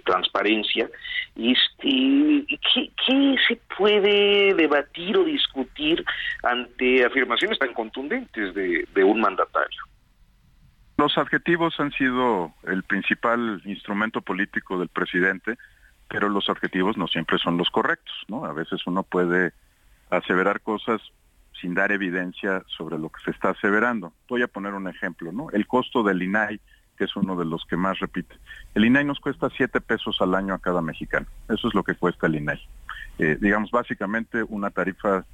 [0.05, 0.88] transparencia,
[1.37, 2.44] este,
[2.75, 6.05] ¿qué, ¿qué, se puede debatir o discutir
[6.42, 9.83] ante afirmaciones tan contundentes de un mandatario?
[11.02, 15.58] Los adjetivos han sido el principal instrumento político del presidente,
[16.06, 18.44] pero los adjetivos no siempre son los correctos, ¿no?
[18.44, 19.52] A veces uno puede
[20.10, 21.00] aseverar cosas
[21.60, 24.12] sin dar evidencia sobre lo que se está aseverando.
[24.28, 25.50] Voy a poner un ejemplo, ¿no?
[25.50, 26.60] El costo del INAI,
[26.96, 28.36] que es uno de los que más repite.
[28.76, 31.26] El INAI nos cuesta siete pesos al año a cada mexicano.
[31.48, 32.60] Eso es lo que cuesta el INAI.
[33.18, 35.24] Eh, digamos, básicamente una tarifa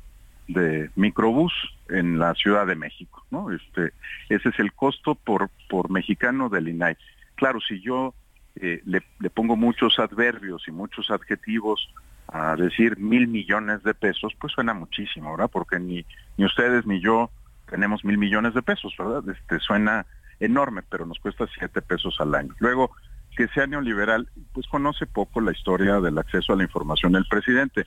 [0.48, 1.52] de microbús
[1.88, 3.52] en la Ciudad de México, ¿no?
[3.52, 3.92] Este,
[4.28, 6.96] ese es el costo por, por mexicano del INAI.
[7.36, 8.14] Claro, si yo
[8.56, 11.88] eh, le, pongo muchos adverbios y muchos adjetivos
[12.26, 15.50] a decir mil millones de pesos, pues suena muchísimo, ¿verdad?
[15.52, 16.04] Porque ni,
[16.36, 17.30] ni ustedes ni yo
[17.70, 19.22] tenemos mil millones de pesos, ¿verdad?
[19.28, 20.06] Este, suena
[20.40, 22.54] enorme, pero nos cuesta siete pesos al año.
[22.58, 22.90] Luego,
[23.36, 27.86] que sea neoliberal, pues conoce poco la historia del acceso a la información del presidente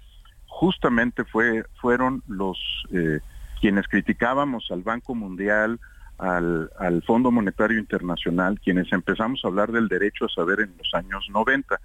[0.61, 3.19] justamente fue, fueron los eh,
[3.59, 5.79] quienes criticábamos al Banco Mundial,
[6.19, 6.69] al,
[7.07, 11.79] Fondo Monetario Internacional, quienes empezamos a hablar del derecho a saber en los años 90,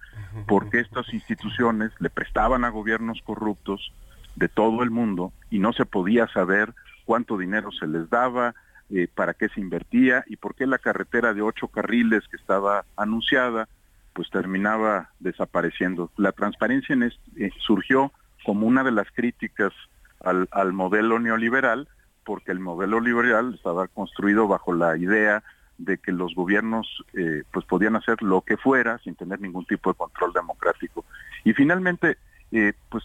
[0.46, 3.94] porque estas instituciones le prestaban a gobiernos corruptos
[4.34, 6.74] de todo el mundo y no se podía saber
[7.06, 8.54] cuánto dinero se les daba,
[8.90, 12.84] eh, para qué se invertía y por qué la carretera de ocho carriles que estaba
[12.94, 13.70] anunciada
[14.12, 16.10] pues terminaba desapareciendo.
[16.18, 18.12] La transparencia en eh, surgió
[18.46, 19.72] como una de las críticas
[20.20, 21.88] al, al modelo neoliberal,
[22.24, 25.42] porque el modelo liberal estaba construido bajo la idea
[25.78, 29.90] de que los gobiernos eh, pues podían hacer lo que fuera sin tener ningún tipo
[29.90, 31.04] de control democrático.
[31.44, 32.18] Y finalmente,
[32.52, 33.02] eh, pues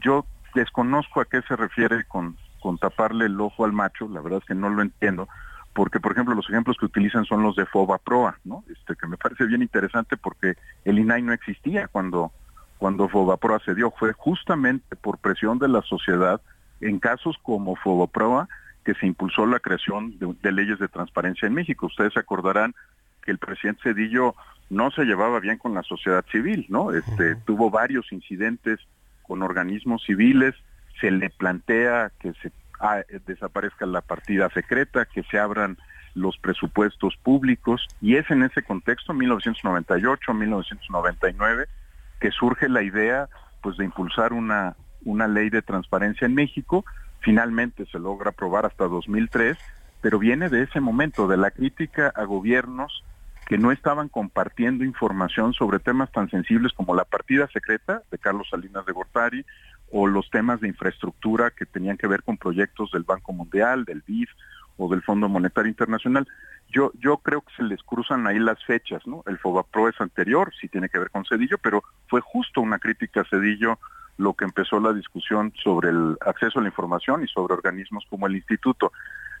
[0.00, 0.26] yo
[0.56, 4.44] desconozco a qué se refiere con, con taparle el ojo al macho, la verdad es
[4.44, 5.28] que no lo entiendo,
[5.72, 8.64] porque por ejemplo los ejemplos que utilizan son los de FOBA Proa, ¿no?
[8.68, 12.32] Este que me parece bien interesante porque el INAI no existía cuando
[12.80, 16.40] cuando Fobaproa se dio fue justamente por presión de la sociedad
[16.80, 18.48] en casos como Fobaproa
[18.86, 21.86] que se impulsó la creación de, leyes de transparencia en México.
[21.86, 22.74] Ustedes se acordarán
[23.22, 24.34] que el presidente Cedillo
[24.70, 26.90] no se llevaba bien con la sociedad civil, ¿no?
[26.90, 28.80] Este, tuvo varios incidentes
[29.24, 30.54] con organismos civiles,
[31.02, 32.50] se le plantea que se
[32.80, 35.76] ah, desaparezca la partida secreta, que se abran
[36.14, 41.68] los presupuestos públicos y es en ese contexto 1998 1999
[42.20, 43.28] que surge la idea
[43.62, 46.84] pues de impulsar una una ley de transparencia en México.
[47.20, 49.56] Finalmente se logra aprobar hasta 2003
[50.00, 53.04] pero viene de ese momento de la crítica a gobiernos
[53.46, 58.48] que no estaban compartiendo información sobre temas tan sensibles como la partida secreta de Carlos
[58.50, 59.44] Salinas de Gortari
[59.90, 64.02] o los temas de infraestructura que tenían que ver con proyectos del Banco Mundial, del
[64.06, 64.30] BIF
[64.80, 66.26] o del Fondo Monetario Internacional.
[66.68, 69.22] Yo, yo creo que se les cruzan ahí las fechas, ¿no?
[69.26, 73.20] El FOBAPRO es anterior, sí tiene que ver con Cedillo, pero fue justo una crítica
[73.20, 73.78] a Cedillo
[74.16, 78.26] lo que empezó la discusión sobre el acceso a la información y sobre organismos como
[78.26, 78.92] el Instituto.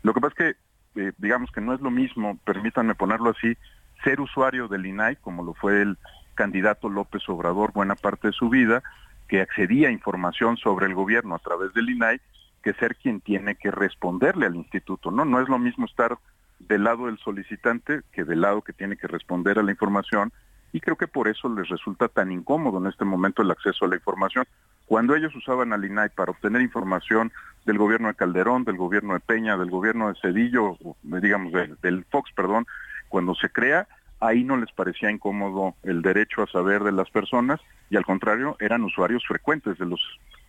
[0.02, 0.56] Lo que pasa es
[0.94, 3.56] que, eh, digamos que no es lo mismo, permítanme ponerlo así,
[4.04, 5.98] ser usuario del INAI, como lo fue el
[6.34, 8.82] candidato López Obrador buena parte de su vida,
[9.28, 12.20] que accedía a información sobre el gobierno a través del INAI,
[12.62, 15.24] que ser quien tiene que responderle al instituto, ¿no?
[15.24, 16.18] No es lo mismo estar
[16.58, 20.32] del lado del solicitante que del lado que tiene que responder a la información
[20.72, 23.88] y creo que por eso les resulta tan incómodo en este momento el acceso a
[23.88, 24.44] la información.
[24.86, 27.32] Cuando ellos usaban al INAI para obtener información
[27.64, 32.04] del gobierno de Calderón, del gobierno de Peña, del gobierno de Cedillo, digamos del, del
[32.04, 32.66] Fox, perdón,
[33.08, 33.88] cuando se crea,
[34.20, 38.56] ahí no les parecía incómodo el derecho a saber de las personas y al contrario
[38.60, 40.00] eran usuarios frecuentes de los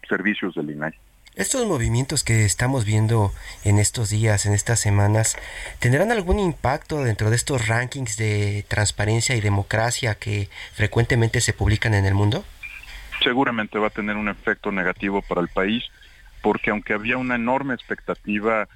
[0.07, 0.93] servicios del INAI.
[1.35, 3.31] Estos movimientos que estamos viendo
[3.63, 5.37] en estos días, en estas semanas,
[5.79, 11.93] ¿tendrán algún impacto dentro de estos rankings de transparencia y democracia que frecuentemente se publican
[11.93, 12.43] en el mundo?
[13.23, 15.85] Seguramente va a tener un efecto negativo para el país,
[16.41, 18.67] porque aunque había una enorme expectativa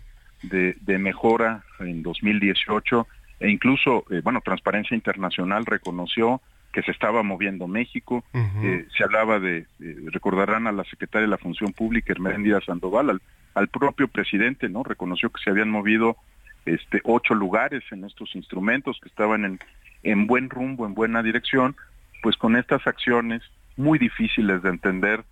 [0.41, 3.06] de, mejora en 2018,
[3.41, 6.41] e incluso, eh, bueno, Transparencia Internacional reconoció
[6.76, 8.26] que se estaba moviendo México.
[8.34, 9.65] Eh, se hablaba de,
[10.07, 13.21] recordarán a la secretaria de la Función Pública, Herméndida Sandoval,
[13.53, 14.84] al, propio presidente, ¿no?
[14.84, 16.17] Reconoció que se habían movido
[16.65, 19.59] este, ocho lugares en estos instrumentos, que estaban en,
[20.03, 21.78] en buen rumbo, en buena dirección,
[22.21, 23.41] pues con estas acciones
[23.78, 25.23] muy difíciles de entender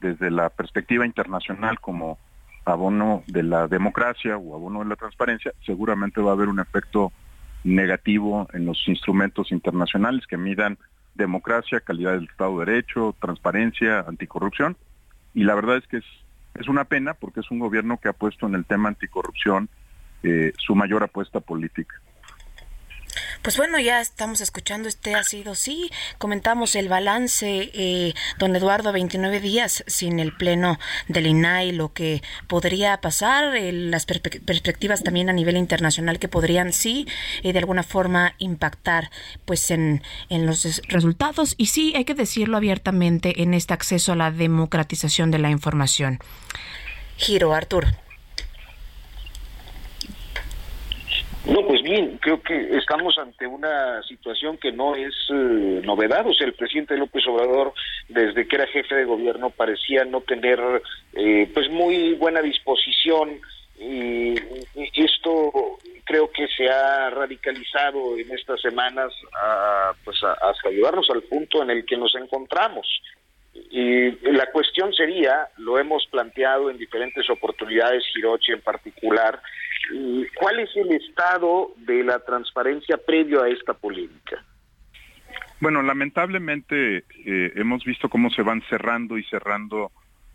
[0.00, 2.18] desde la perspectiva internacional como
[2.64, 7.12] abono de la democracia o abono de la transparencia, seguramente va a haber un efecto
[7.74, 10.78] negativo en los instrumentos internacionales que midan
[11.14, 14.76] democracia, calidad del Estado de Derecho, transparencia, anticorrupción.
[15.34, 18.46] Y la verdad es que es, una pena porque es un gobierno que ha puesto
[18.46, 19.68] en el tema anticorrupción
[20.22, 22.00] eh, su mayor apuesta política.
[23.42, 28.92] Pues bueno, ya estamos escuchando, este ha sido, sí, comentamos el balance, eh, don Eduardo,
[28.92, 35.32] 29 días sin el pleno del INAI, lo que podría pasar, las perspectivas también a
[35.32, 37.06] nivel internacional que podrían, sí,
[37.42, 39.10] eh, de alguna forma impactar
[39.44, 44.16] pues en, en los resultados y sí, hay que decirlo abiertamente en este acceso a
[44.16, 46.18] la democratización de la información.
[47.16, 47.86] Giro, Artur.
[51.48, 56.26] No, pues bien, creo que estamos ante una situación que no es eh, novedad.
[56.26, 57.72] O sea, el presidente López Obrador,
[58.08, 60.60] desde que era jefe de gobierno, parecía no tener
[61.14, 63.40] eh, pues muy buena disposición
[63.80, 64.34] y
[64.94, 69.12] esto creo que se ha radicalizado en estas semanas
[70.04, 72.86] pues hasta llevarnos al punto en el que nos encontramos.
[73.70, 79.40] Y la cuestión sería, lo hemos planteado en diferentes oportunidades, Hirochi en particular,
[80.38, 84.44] ¿cuál es el estado de la transparencia previo a esta polémica?
[85.60, 89.90] Bueno, lamentablemente eh, hemos visto cómo se van cerrando y cerrando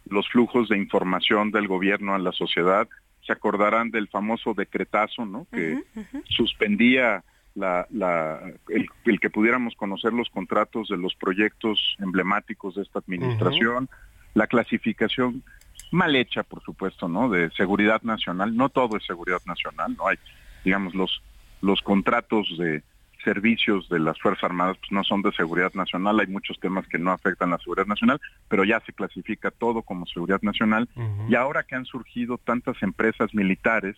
[0.10, 2.88] los flujos de información del gobierno a la sociedad.
[3.26, 5.48] Se acordarán del famoso decretazo, ¿no?
[5.50, 5.82] Que
[6.28, 7.24] suspendía
[7.56, 7.88] la,
[8.68, 13.90] el, que pudiéramos conocer los contratos de los proyectos emblemáticos de esta administración,
[14.34, 15.44] la clasificación
[15.94, 17.30] mal hecha, por supuesto, ¿no?
[17.30, 18.56] De seguridad nacional.
[18.56, 20.08] No todo es seguridad nacional, ¿no?
[20.08, 20.18] Hay,
[20.66, 21.22] digamos, los,
[21.62, 22.84] los contratos de
[23.24, 27.00] servicios de las Fuerzas Armadas pues, no son de seguridad nacional, hay muchos temas que
[27.00, 30.90] no afectan la seguridad nacional, pero ya se clasifica todo como seguridad nacional
[31.28, 33.96] y ahora que han surgido tantas empresas militares,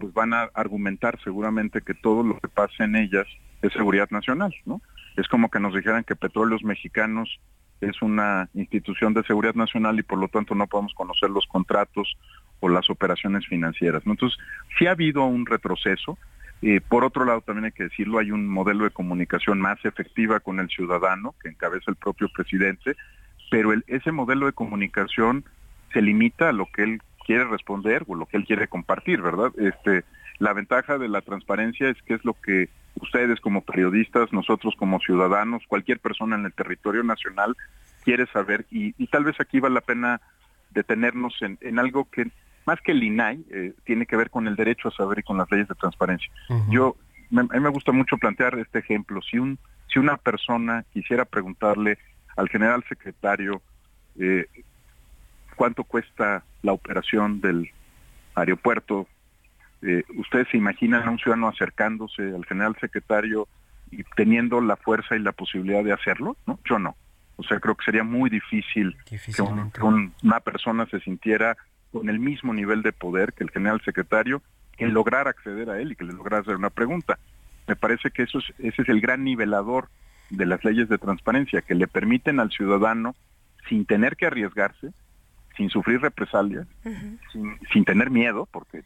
[0.00, 3.26] pues van a argumentar seguramente que todo lo que pase en ellas
[3.62, 4.80] es seguridad nacional, ¿no?
[5.16, 7.40] Es como que nos dijeran que Petróleos Mexicanos
[7.80, 12.16] es una institución de seguridad nacional y por lo tanto no podemos conocer los contratos
[12.60, 14.02] o las operaciones financieras.
[14.06, 14.38] Entonces,
[14.78, 16.18] sí ha habido un retroceso.
[16.62, 20.40] Eh, por otro lado, también hay que decirlo, hay un modelo de comunicación más efectiva
[20.40, 22.96] con el ciudadano que encabeza el propio presidente,
[23.50, 25.44] pero ese modelo de comunicación
[25.92, 29.52] se limita a lo que él quiere responder o lo que él quiere compartir, ¿verdad?
[29.58, 30.04] Este,
[30.38, 32.68] la ventaja de la transparencia es que es lo que
[33.00, 37.56] ustedes como periodistas, nosotros como ciudadanos, cualquier persona en el territorio nacional
[38.04, 40.20] quiere saber y, tal vez aquí vale la pena
[40.70, 42.30] detenernos en, algo que
[42.66, 45.38] más que el INAI eh, tiene que ver con el derecho a saber y con
[45.38, 46.30] las leyes de transparencia.
[46.68, 46.96] Yo
[47.36, 49.20] a mí me gusta mucho plantear este ejemplo.
[49.22, 49.58] Si un
[49.92, 51.98] si una persona quisiera preguntarle
[52.36, 53.62] al general secretario
[54.18, 54.46] eh,
[55.56, 57.70] cuánto cuesta la operación del
[58.34, 59.06] aeropuerto
[59.82, 63.46] eh, ¿Ustedes se imaginan a un ciudadano acercándose al general secretario
[63.90, 66.36] y teniendo la fuerza y la posibilidad de hacerlo?
[66.46, 66.58] ¿no?
[66.64, 66.96] Yo no.
[67.36, 69.42] O sea, creo que sería muy difícil que,
[69.82, 71.56] una persona se sintiera
[71.92, 74.42] con el mismo nivel de poder que el general secretario
[74.78, 77.18] en lograr acceder a él y que le lograra hacer una pregunta.
[77.66, 79.88] Me parece que eso es, ese es el gran nivelador
[80.30, 83.14] de las leyes de transparencia, que le permiten al ciudadano,
[83.68, 84.92] sin tener que arriesgarse,
[85.56, 86.66] sin sufrir represalias,
[87.32, 88.82] sin, sin tener miedo, porque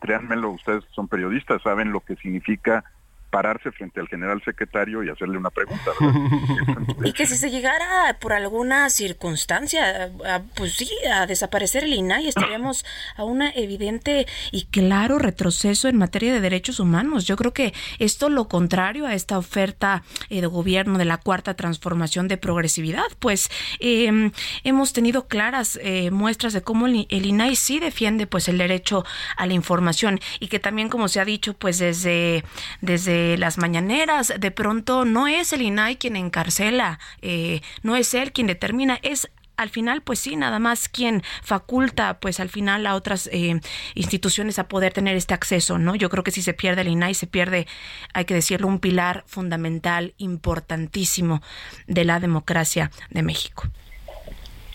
[0.00, 2.84] créanmelo, ustedes son periodistas, saben lo que significa
[3.30, 5.90] pararse frente al general secretario y hacerle una pregunta.
[7.04, 10.10] y que si se llegara por alguna circunstancia,
[10.54, 12.84] pues sí, a desaparecer el INAI, estaríamos
[13.16, 17.26] a un evidente y claro retroceso en materia de derechos humanos.
[17.26, 21.54] Yo creo que esto lo contrario a esta oferta eh, de gobierno de la cuarta
[21.54, 23.50] transformación de progresividad, pues
[23.80, 24.32] em,
[24.64, 29.04] hemos tenido claras eh, muestras de cómo el, el INAI sí defiende pues el derecho
[29.36, 32.44] a la información y que también como se ha dicho pues desde
[32.80, 38.32] desde las mañaneras, de pronto no es el INAI quien encarcela, eh, no es él
[38.32, 42.94] quien determina, es al final, pues sí, nada más quien faculta, pues al final a
[42.94, 43.60] otras eh,
[43.94, 45.96] instituciones a poder tener este acceso, ¿no?
[45.96, 47.66] Yo creo que si se pierde el INAI, se pierde,
[48.14, 51.42] hay que decirlo, un pilar fundamental, importantísimo
[51.88, 53.64] de la democracia de México.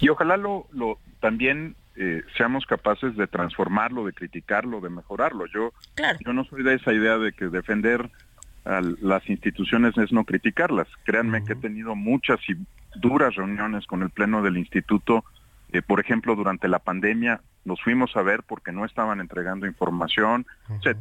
[0.01, 5.45] Y ojalá lo, lo también eh, seamos capaces de transformarlo, de criticarlo, de mejorarlo.
[5.45, 5.73] Yo,
[6.25, 8.09] yo no soy de esa idea de que defender
[8.65, 10.87] a las instituciones es no criticarlas.
[11.03, 12.55] Créanme que he tenido muchas y
[12.95, 15.25] duras reuniones con el Pleno del Instituto.
[15.71, 20.45] Eh, por ejemplo, durante la pandemia nos fuimos a ver porque no estaban entregando información.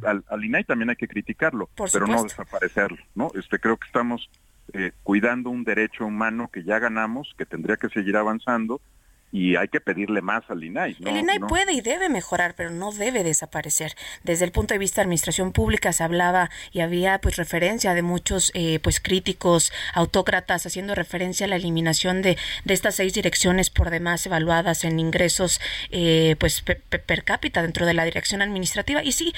[0.05, 2.97] al, INAI también hay que criticarlo, pero no desaparecerlo.
[3.15, 3.31] ¿no?
[3.35, 4.29] Este, creo que estamos
[4.73, 8.81] eh, cuidando un derecho humano que ya ganamos, que tendría que seguir avanzando
[9.33, 10.95] y hay que pedirle más al INAI.
[11.03, 13.95] el INAI puede y debe mejorar, pero no debe desaparecer.
[14.23, 18.03] Desde el punto de vista de administración pública se hablaba y había pues referencia de
[18.03, 23.71] muchos eh, pues críticos autócratas haciendo referencia a la eliminación de, de estas seis direcciones
[23.71, 25.59] por demás evaluadas en ingresos
[25.89, 29.33] eh, pues per, cápita dentro de la dirección administrativa y sí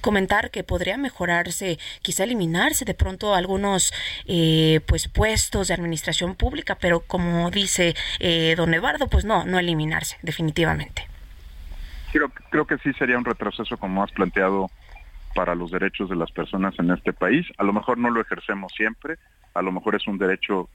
[0.00, 3.92] comentar que podría mejorarse, quizá eliminarse de pronto algunos
[4.24, 7.94] eh, pues puestos de administración pública, pero como dice
[8.56, 11.08] don Eduardo, pues pues no, no eliminarse, definitivamente.
[12.12, 14.70] Creo, creo que sí sería un retroceso como has planteado
[15.34, 17.44] para los derechos de las personas en este país.
[17.58, 19.18] A lo mejor no lo ejercemos siempre,
[19.54, 20.68] a lo mejor es un derecho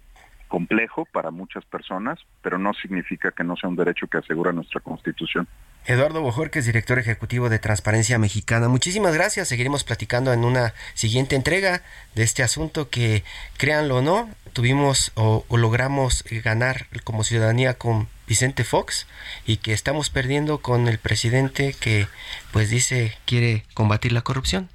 [0.50, 4.82] complejo para muchas personas, pero no significa que no sea un derecho que asegura nuestra
[4.82, 5.48] Constitución.
[5.86, 8.68] Eduardo Bojorquez, director ejecutivo de Transparencia Mexicana.
[8.68, 9.48] Muchísimas gracias.
[9.48, 11.82] Seguiremos platicando en una siguiente entrega
[12.14, 13.24] de este asunto que,
[13.58, 19.08] créanlo o no, tuvimos o, logramos ganar como ciudadanía con Vicente Fox
[19.46, 22.08] y que estamos perdiendo con el presidente que
[22.52, 24.70] pues dice quiere combatir la corrupción.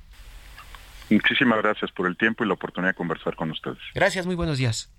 [1.11, 3.79] Muchísimas gracias por el tiempo y la oportunidad de conversar con ustedes.
[3.95, 4.91] Gracias, muy buenos días.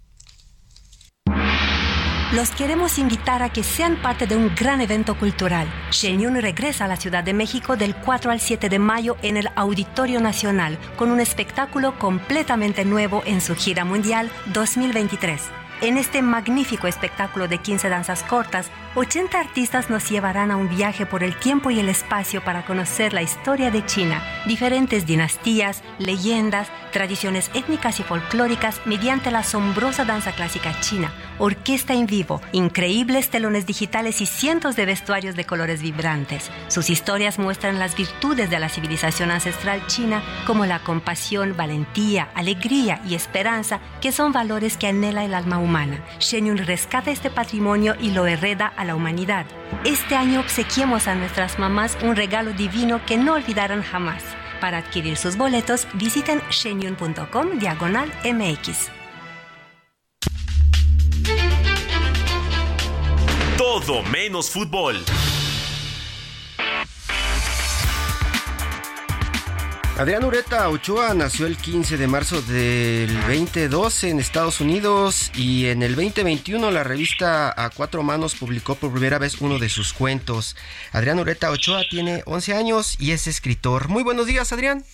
[2.32, 5.68] Los queremos invitar a que sean parte de un gran evento cultural.
[5.90, 9.50] Shenyun regresa a la Ciudad de México del 4 al 7 de mayo en el
[9.56, 15.59] Auditorio Nacional con un espectáculo completamente nuevo en su gira mundial 2023.
[15.82, 21.06] En este magnífico espectáculo de 15 danzas cortas, 80 artistas nos llevarán a un viaje
[21.06, 26.70] por el tiempo y el espacio para conocer la historia de China, diferentes dinastías, leyendas,
[26.92, 33.66] tradiciones étnicas y folclóricas mediante la asombrosa danza clásica china, orquesta en vivo, increíbles telones
[33.66, 36.50] digitales y cientos de vestuarios de colores vibrantes.
[36.68, 43.02] Sus historias muestran las virtudes de la civilización ancestral china como la compasión, valentía, alegría
[43.08, 46.04] y esperanza, que son valores que anhela el alma humana.
[46.20, 49.46] Shenyun rescata este patrimonio y lo hereda a la humanidad.
[49.84, 54.24] Este año obsequiemos a nuestras mamás un regalo divino que no olvidarán jamás.
[54.62, 58.90] Para adquirir sus boletos, visiten shenyun.com diagonal MX.
[63.58, 65.04] Todo menos fútbol.
[70.00, 75.84] Adrián Ureta Ochoa nació el 15 de marzo del 2012 en Estados Unidos y en
[75.84, 80.56] el 2021 la revista A Cuatro Manos publicó por primera vez uno de sus cuentos.
[80.94, 83.90] Adrián Ureta Ochoa tiene 11 años y es escritor.
[83.90, 84.86] Muy buenos días, Adrián.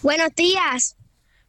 [0.00, 0.96] Buenos días.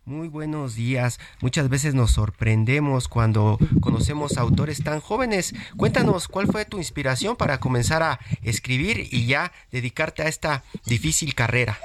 [0.03, 1.22] Muy buenos días.
[1.39, 5.53] Muchas veces nos sorprendemos cuando conocemos autores tan jóvenes.
[5.78, 11.34] Cuéntanos cuál fue tu inspiración para comenzar a escribir y ya dedicarte a esta difícil
[11.34, 11.80] carrera.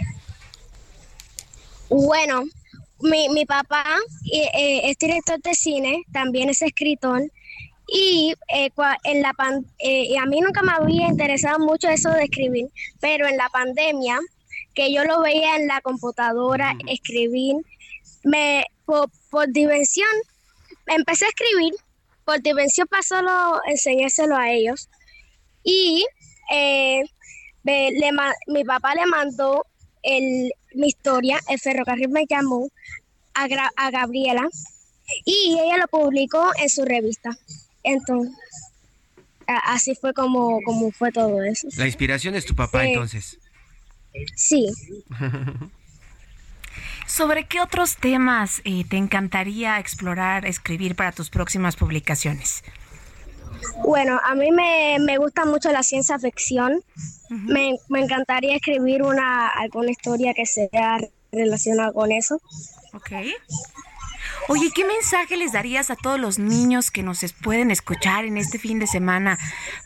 [1.88, 2.44] Bueno,
[3.00, 3.84] mi, mi papá
[4.32, 7.22] eh, es director de cine, también es escritor.
[7.86, 8.70] Y eh,
[9.04, 9.34] en la
[9.78, 12.68] eh, a mí nunca me había interesado mucho eso de escribir,
[13.00, 14.18] pero en la pandemia,
[14.74, 17.56] que yo lo veía en la computadora, escribir,
[18.24, 19.10] me, por,
[19.52, 20.08] dimensión,
[20.86, 21.74] empecé a escribir,
[22.24, 24.88] por dimensión pasó lo, enseñárselo a ellos.
[25.62, 26.06] Y
[28.46, 29.66] mi papá le mandó
[30.02, 32.68] el, mi historia, el ferrocarril me llamó
[33.34, 33.46] a,
[33.76, 34.48] a Gabriela
[35.24, 37.36] y ella lo publicó en su revista.
[37.82, 38.34] Entonces,
[39.46, 41.68] así fue como, como fue todo eso.
[41.76, 43.38] La inspiración es tu papá entonces.
[44.36, 44.72] Sí.
[47.06, 52.64] ¿Sobre qué otros temas eh, te encantaría explorar, escribir para tus próximas publicaciones?
[53.84, 56.82] Bueno, a mí me, me gusta mucho la ciencia ficción.
[57.46, 60.98] Me, me, encantaría escribir una alguna historia que sea
[61.32, 62.40] relacionada con eso.
[62.92, 63.12] Ok.
[64.46, 68.58] Oye, ¿qué mensaje les darías a todos los niños que nos pueden escuchar en este
[68.58, 69.38] fin de semana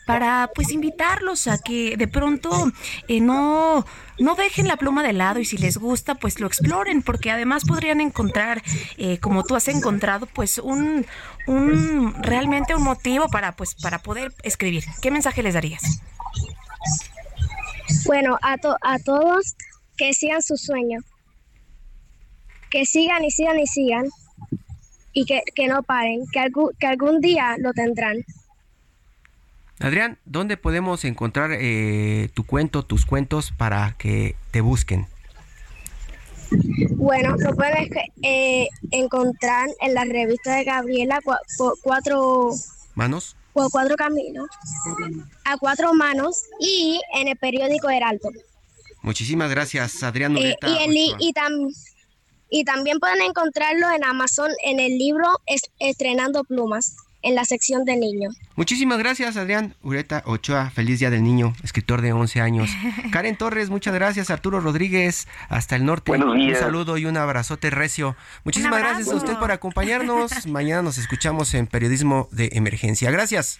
[0.05, 2.69] para pues invitarlos a que de pronto
[3.07, 3.85] eh, no,
[4.19, 7.63] no dejen la pluma de lado y si les gusta pues lo exploren porque además
[7.63, 8.61] podrían encontrar,
[8.97, 11.05] eh, como tú has encontrado, pues un,
[11.47, 14.83] un realmente un motivo para pues para poder escribir.
[15.01, 16.01] ¿Qué mensaje les darías?
[18.05, 19.55] Bueno, a, a todos
[19.97, 20.99] que sigan su sueño,
[22.69, 24.05] que sigan y sigan y sigan
[25.13, 26.47] y que, no paren, que,
[26.79, 28.17] que algún día lo tendrán.
[29.79, 35.07] Adrián, ¿dónde podemos encontrar eh, tu cuento, tus cuentos para que te busquen?
[36.95, 37.89] Bueno, lo puedes
[38.23, 41.19] eh, encontrar en la revista de Gabriela
[41.81, 42.49] cuatro
[42.95, 43.35] manos.
[43.69, 44.47] Cuatro caminos.
[45.43, 48.29] A cuatro manos y en el periódico Heraldo.
[49.01, 50.37] Muchísimas gracias, Adrián.
[50.37, 51.33] Eh, y, y,
[52.49, 55.27] y también pueden encontrarlo en Amazon en el libro
[55.79, 58.37] Estrenando Plumas, en la sección de niños.
[58.55, 60.69] Muchísimas gracias, Adrián Ureta Ochoa.
[60.69, 62.69] Feliz Día del Niño, escritor de 11 años.
[63.11, 64.29] Karen Torres, muchas gracias.
[64.29, 66.11] Arturo Rodríguez, hasta el norte.
[66.11, 68.15] Un saludo y un abrazote recio.
[68.43, 70.47] Muchísimas gracias a usted por acompañarnos.
[70.47, 73.11] Mañana nos escuchamos en Periodismo de Emergencia.
[73.11, 73.59] Gracias.